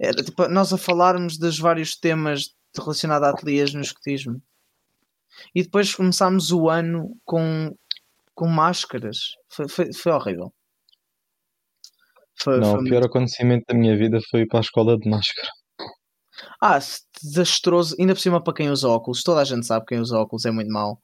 [0.00, 4.40] Era tipo nós a falarmos dos vários temas relacionados a ateliês no escutismo.
[5.54, 7.76] E depois começámos o ano com,
[8.34, 9.18] com máscaras.
[9.48, 10.52] Foi, foi, foi horrível.
[12.36, 15.08] Foi, Não, foi o pior acontecimento da minha vida foi ir para a escola de
[15.08, 15.48] máscara.
[16.60, 16.78] Ah,
[17.22, 17.94] desastroso.
[17.98, 19.22] Ainda por cima para quem usa óculos.
[19.22, 21.00] Toda a gente sabe que quem usa óculos é muito mau.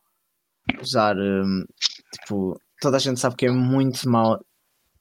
[0.81, 1.65] Usar, hum,
[2.15, 4.39] tipo, toda a gente sabe que é muito mau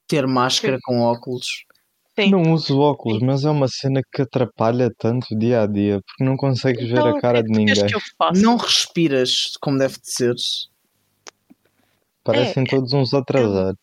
[0.06, 1.64] ter máscara com óculos.
[2.24, 2.30] Sim.
[2.30, 6.36] Não uso óculos, mas é uma cena que atrapalha tanto dia a dia, porque não
[6.36, 7.74] consegues ver a cara de ninguém.
[8.36, 10.34] Não respiras como deve de ser.
[12.24, 12.66] Parecem É.
[12.66, 13.80] todos uns atrasados.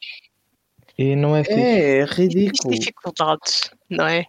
[0.98, 1.60] E não é fixe.
[1.60, 2.74] É, é Tens ridículo.
[2.74, 4.26] dificuldades, não é?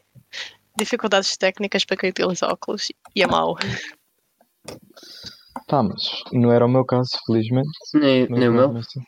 [0.77, 3.57] Dificuldades técnicas para quem utiliza óculos e é mau.
[5.67, 6.03] Pá, mas
[6.33, 7.69] não era o meu caso, felizmente.
[7.95, 8.77] Nem, nem o meu.
[8.79, 9.01] assim,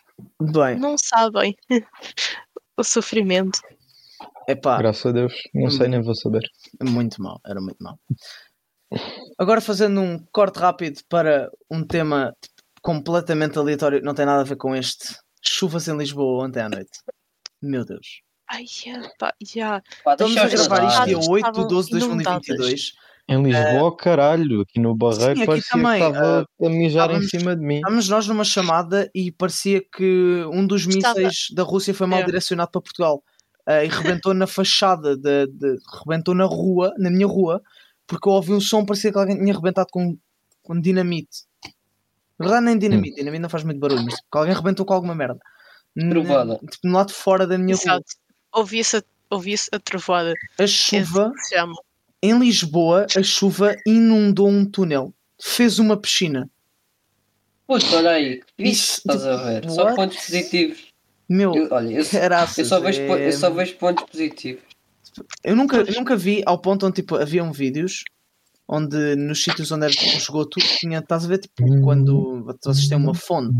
[0.52, 1.56] Bem, Não sabem
[2.76, 3.60] o sofrimento.
[4.50, 6.42] Epá, Graças a Deus, não sei nem vou saber.
[6.82, 7.98] muito mal, era muito mal.
[9.38, 12.34] Agora fazendo um corte rápido para um tema
[12.82, 15.14] completamente aleatório, não tem nada a ver com este.
[15.42, 16.90] Chuvas em Lisboa ontem à noite.
[17.62, 18.20] Meu Deus.
[18.50, 18.64] Ai,
[19.18, 19.80] pá, já.
[20.04, 22.46] Pá, Estamos a gravar isto dia 8 de Estavam 12 de inundadas.
[22.46, 22.92] 2022.
[23.28, 27.22] Em Lisboa, caralho, aqui no Barreiro Sim, aqui parecia também, que estava a mijar em
[27.22, 27.76] cima de mim.
[27.76, 31.14] Estávamos nós numa chamada e parecia que um dos Estava.
[31.20, 32.24] mísseis da Rússia foi mal É.
[32.24, 33.22] direcionado para Portugal
[33.72, 37.62] Ah, e rebentou na fachada, de, de- rebentou na rua, na minha rua,
[38.06, 40.16] porque eu ouvi um som, parecia que alguém tinha rebentado com,
[40.62, 41.44] com dinamite.
[42.38, 45.14] Na verdade, nem dinamite, dinamite não faz muito barulho, mas que alguém rebentou com alguma
[45.14, 45.38] merda.
[45.94, 46.56] Na- Trovada.
[46.70, 47.82] tipo, no lado de fora da minha rua.
[47.84, 48.06] Exato.
[48.52, 50.34] Ouvi-se a, ouvi a trovoada.
[50.58, 51.74] A chuva, que se chama.
[52.22, 56.50] em Lisboa, a chuva inundou um túnel, fez uma piscina.
[57.68, 58.40] Puta, olha aí.
[58.56, 59.70] que Isso, Isso, estás a ver?
[59.70, 59.94] Só what?
[59.96, 60.89] pontos positivos.
[61.30, 64.64] Meu, Eu, olha, eu, caraças, eu, só vejo, é- eu só vejo pontos positivos.
[65.44, 68.02] Eu nunca, eu nunca vi ao ponto onde tipo, haviam vídeos
[68.66, 72.88] onde nos sítios onde era tipo, um esgoto tinha, estás a ver tipo quando vocês
[72.88, 73.56] têm uma fonte,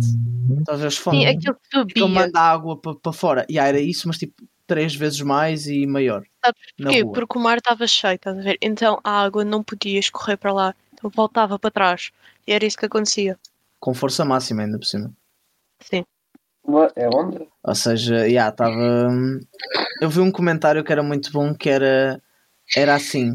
[0.59, 2.09] estás a ver as fontes, Sim, aquilo que que subia.
[2.09, 3.47] manda água para fora.
[3.49, 4.35] E ah, era isso, mas tipo
[4.67, 6.25] três vezes mais e maior.
[6.45, 7.05] Sabes porquê?
[7.05, 8.59] Porque o mar estava cheio, estás a ver?
[8.61, 10.75] Então a água não podia escorrer para lá.
[10.93, 12.11] Então voltava para trás.
[12.47, 13.39] E era isso que acontecia.
[13.81, 15.13] Com força máxima ainda por cima.
[15.81, 16.05] Sim.
[16.97, 17.49] É onde?
[17.65, 19.09] Ou seja, já estava.
[20.01, 22.23] Eu vi um comentário que era muito bom que era,
[22.77, 23.33] era assim.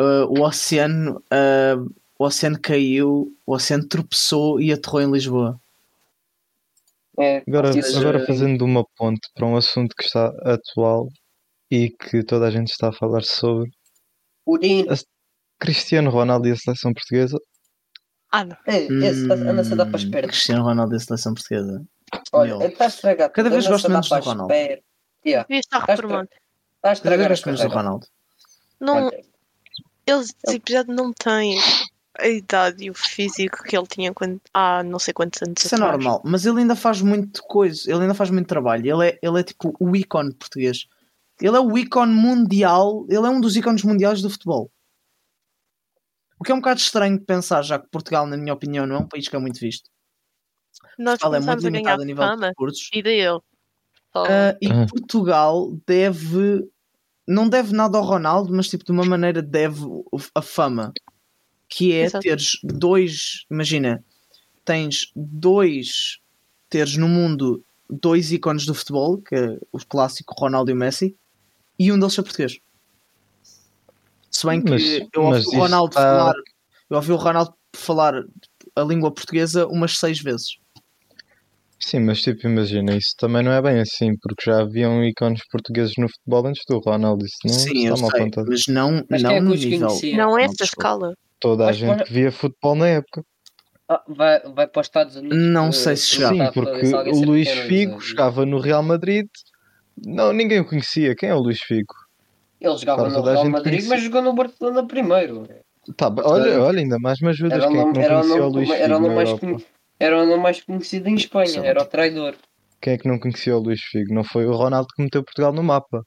[0.00, 5.58] uh, o oceano uh, o oceano caiu, o oceano tropeçou e aterrou em Lisboa.
[7.18, 11.08] É, Agora, seja, agora fazendo uma ponte para um assunto que está atual
[11.70, 13.70] e que toda a gente está a falar sobre.
[15.58, 17.38] Cristiano Ronaldo e a seleção portuguesa.
[18.32, 18.56] Ah, não.
[18.66, 20.30] É, esse anda-se a dar para as Hum, pernas.
[20.30, 21.84] Cristiano Ronaldo da seleção portuguesa.
[22.32, 22.68] Olha, Meu.
[22.68, 23.30] está a estragar.
[23.30, 24.54] Cada vez gosto a menos do Ronaldo.
[24.54, 26.28] Yeah, Devia estar Estás reformado.
[26.82, 27.68] A Cada vez a menos do.
[27.68, 28.06] Ronaldo.
[28.80, 29.24] Não, Olha,
[30.06, 30.34] eles
[30.68, 31.58] já não têm
[32.18, 35.74] a idade e o físico que ele tinha quando, há não sei quantos anos Isso
[35.74, 35.92] é atrás.
[35.92, 38.86] normal, mas ele ainda faz muito coisa, ele ainda faz muito trabalho.
[38.86, 40.86] Ele é, ele é tipo o ícone português.
[41.40, 44.70] Ele é o ícone mundial, ele é um dos ícones mundiais do futebol.
[46.38, 48.96] O que é um bocado estranho de pensar, já que Portugal, na minha opinião, não
[48.96, 49.90] é um país que é muito visto.
[51.00, 52.90] Nós Portugal é muito começamos a ganhar a nível de fama recursos.
[52.92, 53.40] e daí ele.
[54.12, 54.86] Só- Ah, e Ah.
[54.88, 56.68] Portugal deve.
[57.26, 59.80] Não deve nada ao Ronaldo, mas tipo de uma maneira deve
[60.34, 60.92] a fama.
[61.68, 62.22] Que é Exato.
[62.22, 63.44] teres dois.
[63.50, 64.04] Imagina,
[64.64, 66.18] tens dois.
[66.68, 71.16] Teres no mundo dois ícones do futebol, que é o clássico Ronaldo e o Messi,
[71.78, 72.58] e um deles ser português.
[74.30, 74.82] Se bem que Mas-
[75.12, 76.34] eu ouvi mas o Ronaldo está- falar.
[76.88, 78.24] Eu ouvi o Ronaldo falar
[78.76, 80.58] a língua portuguesa umas seis vezes.
[81.82, 85.94] Sim, mas tipo, imagina, isso também não é bem assim, porque já haviam ícones portugueses
[85.98, 87.24] no futebol antes do Ronaldo.
[87.24, 88.46] Isso não Sim, eu está mal sei, apontado.
[88.50, 89.88] mas não, Mas não quem é que no os nível.
[89.88, 90.16] conhecia?
[90.16, 91.14] não é não, essa escala.
[91.40, 93.22] Toda a Mas gente para- que via futebol na época.
[93.88, 95.38] ah, vai, vai para os Estados Unidos.
[95.38, 96.34] Não eh, sei se chegava.
[96.34, 98.82] Sim, perguntar para porque ver se alguém o Luís quem era Figo jogava no Real
[98.82, 99.26] Madrid.
[100.04, 101.14] Não, ninguém o conhecia.
[101.16, 101.94] Quem é o Luís Figo?
[102.60, 103.88] Ele jogava Claro, no toda a Real gente Madrid, conhecia.
[103.90, 105.48] mas jogou no Barcelona primeiro.
[105.96, 107.54] Tá, bem, olha, olha, ainda mais me ajudas.
[107.54, 108.90] Era o Quem é que nome, não era o conhecia o nome, Luís era Figo
[108.98, 109.46] o nome na mais, Europa?
[109.46, 109.64] conhe-
[110.00, 111.66] era o nome mais conhecido em Espanha, Sim.
[111.66, 112.34] era o traidor.
[112.80, 114.12] Quem é que não conhecia o Luís Figo?
[114.14, 116.02] Não foi o Ronaldo que meteu Portugal no mapa.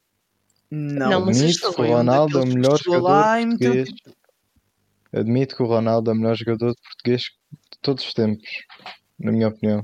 [0.71, 3.39] Não, Não, mas Admito isto que foi o Ronaldo é o que melhor jogador lá
[3.41, 4.15] e meteu, português.
[5.13, 8.49] Admito que o Ronaldo é o melhor jogador português de todos os tempos,
[9.19, 9.83] na minha opinião.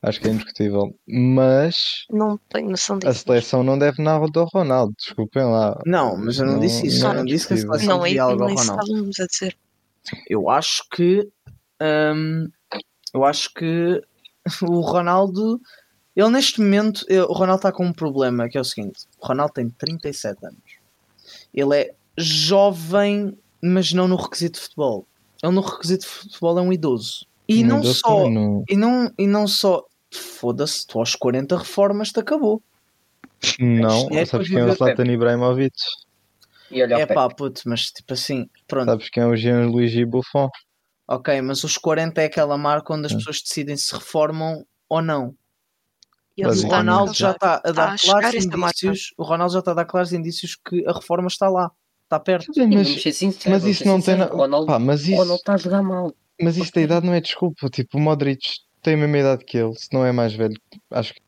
[0.00, 0.94] Acho que é indiscutível.
[1.08, 1.74] Mas
[2.10, 3.24] Não tenho noção a disso.
[3.24, 5.80] seleção não deve nada ao Ronaldo, desculpem lá.
[5.86, 7.00] Não, mas eu não, Não- disse isso.
[7.00, 8.82] não eu é não disse que a seleção Não, é devia algo ao Ronaldo.
[8.82, 9.56] estávamos a dizer.
[10.28, 11.28] Eu acho que.
[11.82, 12.48] hum,
[13.14, 14.02] eu acho que
[14.62, 15.60] o Ronaldo.
[16.16, 17.04] Ele neste momento.
[17.28, 20.58] O Ronaldo está com um problema que é o seguinte: o Ronaldo tem 37 anos.
[21.52, 25.06] Ele é jovem, mas não no requisito de futebol.
[25.42, 27.26] Ele no requisito de futebol é um idoso.
[27.48, 28.30] E não idoso só.
[28.30, 29.84] não- E não, e não só.
[30.10, 32.62] Foda-se, tu aos 40 reformas-te acabou.
[33.58, 35.74] Não, É sabes quem é o Zlatan Ibrahimovic?
[36.70, 38.86] E olha É pá, puto, mas tipo assim, pronto.
[38.86, 40.48] Sabes quem é o Gianluigi Buffon?
[41.06, 43.16] Ok, mas os 40 é aquela marca onde as Hum.
[43.18, 45.34] pessoas decidem se reformam ou não.
[46.36, 49.14] E o Ronaldo já está a dar tá a claros indícios.
[49.16, 51.70] O Ronaldo já está a dar claros indícios que a reforma está lá,
[52.04, 52.52] está perto.
[52.52, 52.88] Sim, mas,
[53.46, 54.78] mas isso não tem nada.
[54.80, 56.12] mas isso, Ronaldo está a jogar mal.
[56.40, 57.68] Mas isto da idade não é desculpa.
[57.68, 58.40] Tipo, o Modric
[58.82, 60.56] tem a mesma idade que ele, se não é mais velho.
[60.90, 61.22] Acho que.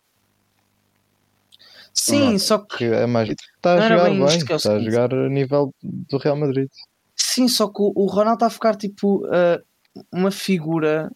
[1.95, 2.85] Sim, não, só que.
[2.85, 3.29] é mais...
[3.29, 6.69] Está a jogar bem, bem está a jogar a nível do Real Madrid.
[7.37, 9.63] Sim, só que o Ronaldo está a ficar tipo uh,
[10.11, 11.11] uma figura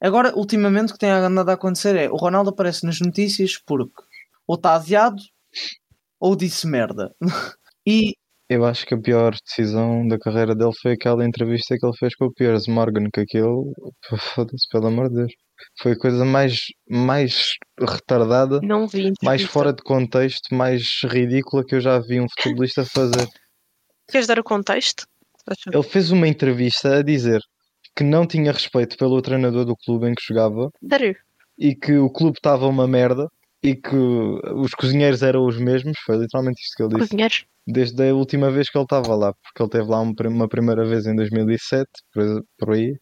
[0.00, 4.02] Agora, ultimamente, o que tem andado a acontecer é o Ronaldo aparece nas notícias porque
[4.46, 5.22] ou está aziado
[6.18, 7.14] ou disse merda.
[7.86, 8.14] e
[8.48, 12.16] eu acho que a pior decisão da carreira dele foi aquela entrevista que ele fez
[12.16, 13.74] com o Piers Morgan, que aquilo,
[14.34, 15.32] foda-se, pelo amor de Deus,
[15.80, 18.58] foi a coisa mais, mais retardada,
[19.22, 23.28] mais fora de contexto, mais ridícula que eu já vi um futebolista fazer.
[24.08, 25.06] Queres dar o contexto?
[25.72, 27.40] Ele fez uma entrevista a dizer
[27.96, 31.16] que não tinha respeito pelo treinador do clube em que jogava Sério?
[31.58, 33.28] e que o clube estava uma merda
[33.62, 35.96] e que os cozinheiros eram os mesmos.
[36.04, 37.08] Foi literalmente isto que ele disse.
[37.10, 37.44] Cozinheiros?
[37.66, 41.06] Desde a última vez que ele estava lá, porque ele esteve lá uma primeira vez
[41.06, 41.88] em 2007,
[42.58, 42.98] por aí.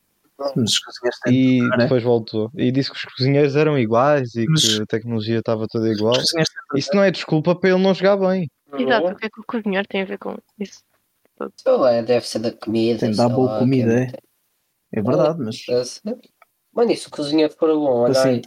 [1.29, 1.77] E é?
[1.79, 2.51] depois voltou.
[2.55, 4.77] E disse que os cozinheiros eram iguais e Mas...
[4.77, 6.15] que a tecnologia estava toda igual.
[6.75, 8.49] Isso não é desculpa para ele não jogar bem.
[8.79, 10.83] Exato, o que é que o cozinheiro tem a ver com isso?
[11.91, 13.01] É, deve ser da comida.
[13.01, 14.13] Tem de dar boa comida, é.
[14.93, 16.01] É verdade, mas.
[16.73, 18.43] Mano, isso cozinha for bom, olha assim, aí.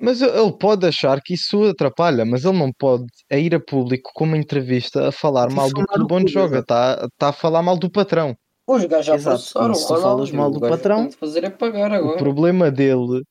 [0.00, 4.10] Mas ele pode achar que isso atrapalha, mas ele não pode é ir a público
[4.14, 7.78] com uma entrevista a falar mal do clube onde joga, está tá a falar mal
[7.78, 8.36] do patrão.
[8.66, 9.36] Os gajos já Exato.
[9.36, 12.16] passaram, se tu falas mal do patrão, fazer é pagar agora.
[12.16, 13.22] o problema dele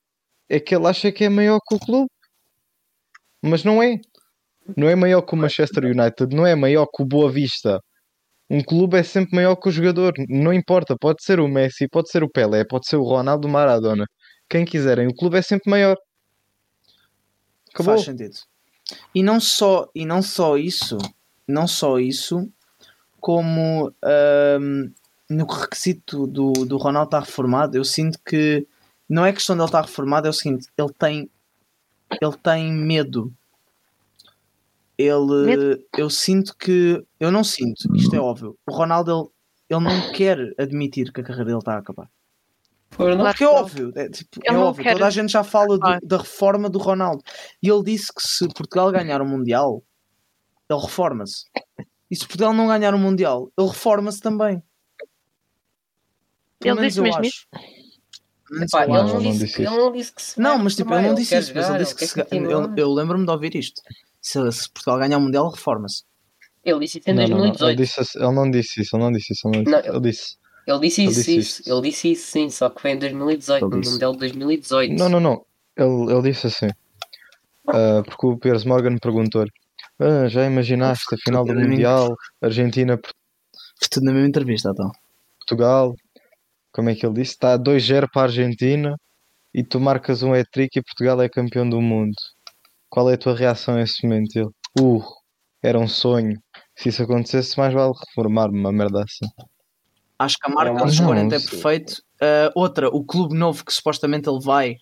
[0.50, 2.10] é que ele acha que é maior que o clube,
[3.44, 4.00] mas não é.
[4.78, 7.82] Não é maior que o Manchester United, não é maior que o Boa Vista,
[8.54, 10.14] um clube é sempre maior que o jogador.
[10.30, 14.06] Não importa, pode ser o Messi, pode ser o Pelé, pode ser o Ronaldo Maradona.
[14.48, 15.98] Quem quiserem, o clube é sempre maior.
[17.74, 17.96] Acabou.
[17.96, 18.36] Faz sentido.
[19.16, 21.00] E não só, e não só isso,
[21.48, 22.48] não só isso,
[23.20, 23.92] como
[24.62, 24.92] um,
[25.28, 28.68] no requisito do, do Ronaldo estar reformado, eu sinto que
[29.10, 31.30] não é questão de ele estar reformado, é o seguinte, ele tem
[32.22, 33.34] ele tem medo
[35.04, 38.58] ele eu sinto que eu não sinto, isto é óbvio.
[38.68, 39.12] O Ronaldo
[39.70, 42.10] ele, ele não quer admitir que a carreira dele está a acabar.
[42.96, 44.84] Porque é óbvio, é, tipo, é óbvio.
[44.84, 44.94] Quer...
[44.94, 47.24] toda a gente já fala do, da reforma do Ronaldo.
[47.62, 49.84] E ele disse que se Portugal ganhar o Mundial,
[50.70, 51.46] ele reforma-se.
[52.10, 54.62] E se Portugal não ganhar o Mundial, ele reforma-se também.
[56.60, 57.48] Pelo ele disse mesmo acho.
[58.62, 61.36] Epá, ele, não disse, ele não disse que se Não, mas tipo, ele não disse
[61.36, 63.82] isso, mas ele disse que se, eu, eu lembro-me de ouvir isto
[64.24, 66.04] se, se Portugal ganhar o Mundial, reforma-se.
[66.64, 67.60] Ele disse isso em 2018.
[67.60, 69.50] Não, ele, disse, ele, não disse isso, ele não disse isso.
[69.50, 70.38] Ele, não, ele disse.
[70.66, 71.74] Ele disse isso, ele disse, isso.
[71.74, 74.94] Ele disse isso, sim, só que foi em 2018, no Mundial de 2018.
[74.98, 75.46] Não, não, não.
[75.76, 76.68] Ele, ele disse assim.
[77.68, 79.52] Uh, porque o Piers Morgan perguntou-lhe:
[80.00, 82.98] ah, Já imaginaste a final do Mundial, Argentina.
[82.98, 84.90] Foi tudo na mesma entrevista, então.
[85.40, 85.94] Portugal,
[86.72, 87.34] como é que ele disse?
[87.34, 88.96] Está 2-0 para a Argentina
[89.54, 92.16] e tu marcas um hat-trick e Portugal é campeão do mundo.
[92.94, 94.36] Qual é a tua reação a esse momento?
[94.36, 95.02] Ele, uh,
[95.64, 96.40] era um sonho.
[96.76, 99.26] Se isso acontecesse, mais vale reformar-me uma merda assim.
[100.20, 102.04] Acho que a marca dos 40 é perfeito.
[102.22, 104.76] Uh, outra, o clube novo que supostamente ele vai,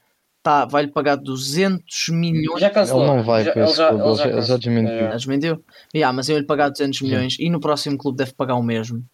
[0.44, 2.60] tá, vai-lhe pagar 200 milhões.
[2.60, 3.06] Já cancelou.
[3.06, 5.00] Ele não vai já, para esse clube, ele já, ele já desmentiu.
[5.00, 5.66] Já desmentiu?
[5.96, 7.44] Yeah, mas ele lhe pagar 200 milhões Sim.
[7.44, 9.06] e no próximo clube deve pagar o mesmo.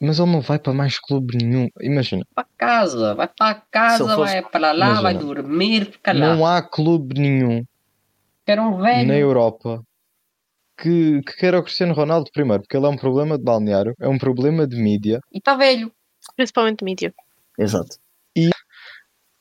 [0.00, 1.68] Mas ele não vai para mais clube nenhum.
[1.80, 2.24] Imagina.
[2.32, 4.16] Para casa, vai para casa, fosse...
[4.16, 5.02] vai para lá, Imagina.
[5.02, 6.36] vai dormir, fica lá.
[6.36, 7.64] Não há clube nenhum
[8.52, 9.08] era um velho.
[9.08, 9.82] na Europa
[10.78, 14.08] que, que quer o Cristiano Ronaldo primeiro, porque ele é um problema de balneário, é
[14.08, 15.20] um problema de mídia.
[15.32, 15.90] E está velho.
[16.34, 17.14] Principalmente mídia.
[17.58, 17.96] Exato.
[18.36, 18.50] E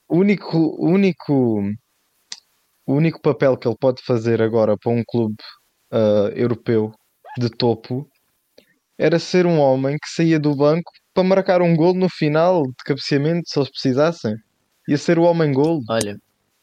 [0.08, 1.62] o único, o único,
[2.86, 5.36] o único papel que ele pode fazer agora para um clube
[5.91, 6.91] uh, europeu
[7.38, 8.08] de topo
[8.97, 12.84] era ser um homem que saía do banco para marcar um gol no final de
[12.86, 14.34] cabeceamento, se eles precisassem.
[14.88, 15.82] Ia ser o homem gol.
[15.89, 16.18] Olha.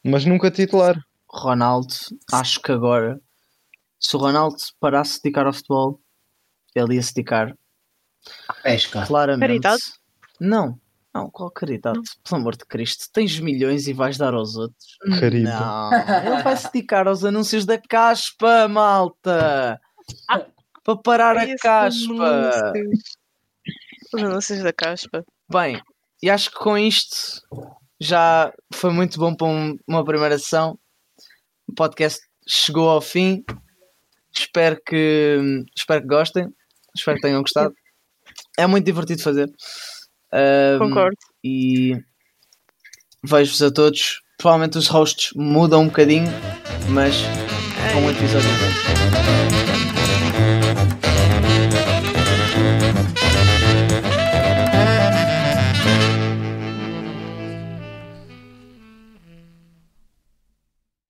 [0.05, 0.97] Mas nunca titular.
[1.33, 1.95] Ronaldo,
[2.33, 3.21] acho que agora,
[3.99, 6.01] se o Ronaldo parasse de dedicar ao futebol,
[6.75, 7.57] ele ia se dedicar
[8.49, 9.07] a pesca.
[9.07, 9.41] Claramente.
[9.41, 9.83] Caridade?
[10.39, 10.79] Não,
[11.15, 11.99] não, qual caridade?
[11.99, 12.05] Não.
[12.25, 14.97] Pelo amor de Cristo, tens milhões e vais dar aos outros.
[15.21, 15.61] Caridade.
[15.61, 19.81] Não, ele vai se dedicar aos anúncios da caspa, malta.
[20.29, 20.47] Ah,
[20.83, 22.73] para parar a caspa.
[24.15, 25.25] Os anúncios da caspa.
[25.51, 25.81] Bem,
[26.23, 27.43] e acho que com isto
[28.01, 30.79] já foi muito bom para um, uma primeira sessão.
[31.73, 33.43] O podcast chegou ao fim.
[34.31, 36.49] Espero que, espero que gostem.
[36.95, 37.75] Espero que tenham gostado.
[38.59, 39.51] É muito divertido fazer.
[40.33, 41.17] Um, Concordo.
[41.43, 41.97] E
[43.25, 46.27] vejo-vos a todos provavelmente os hosts mudam um bocadinho,
[46.91, 47.15] mas
[47.93, 49.62] é um episódio.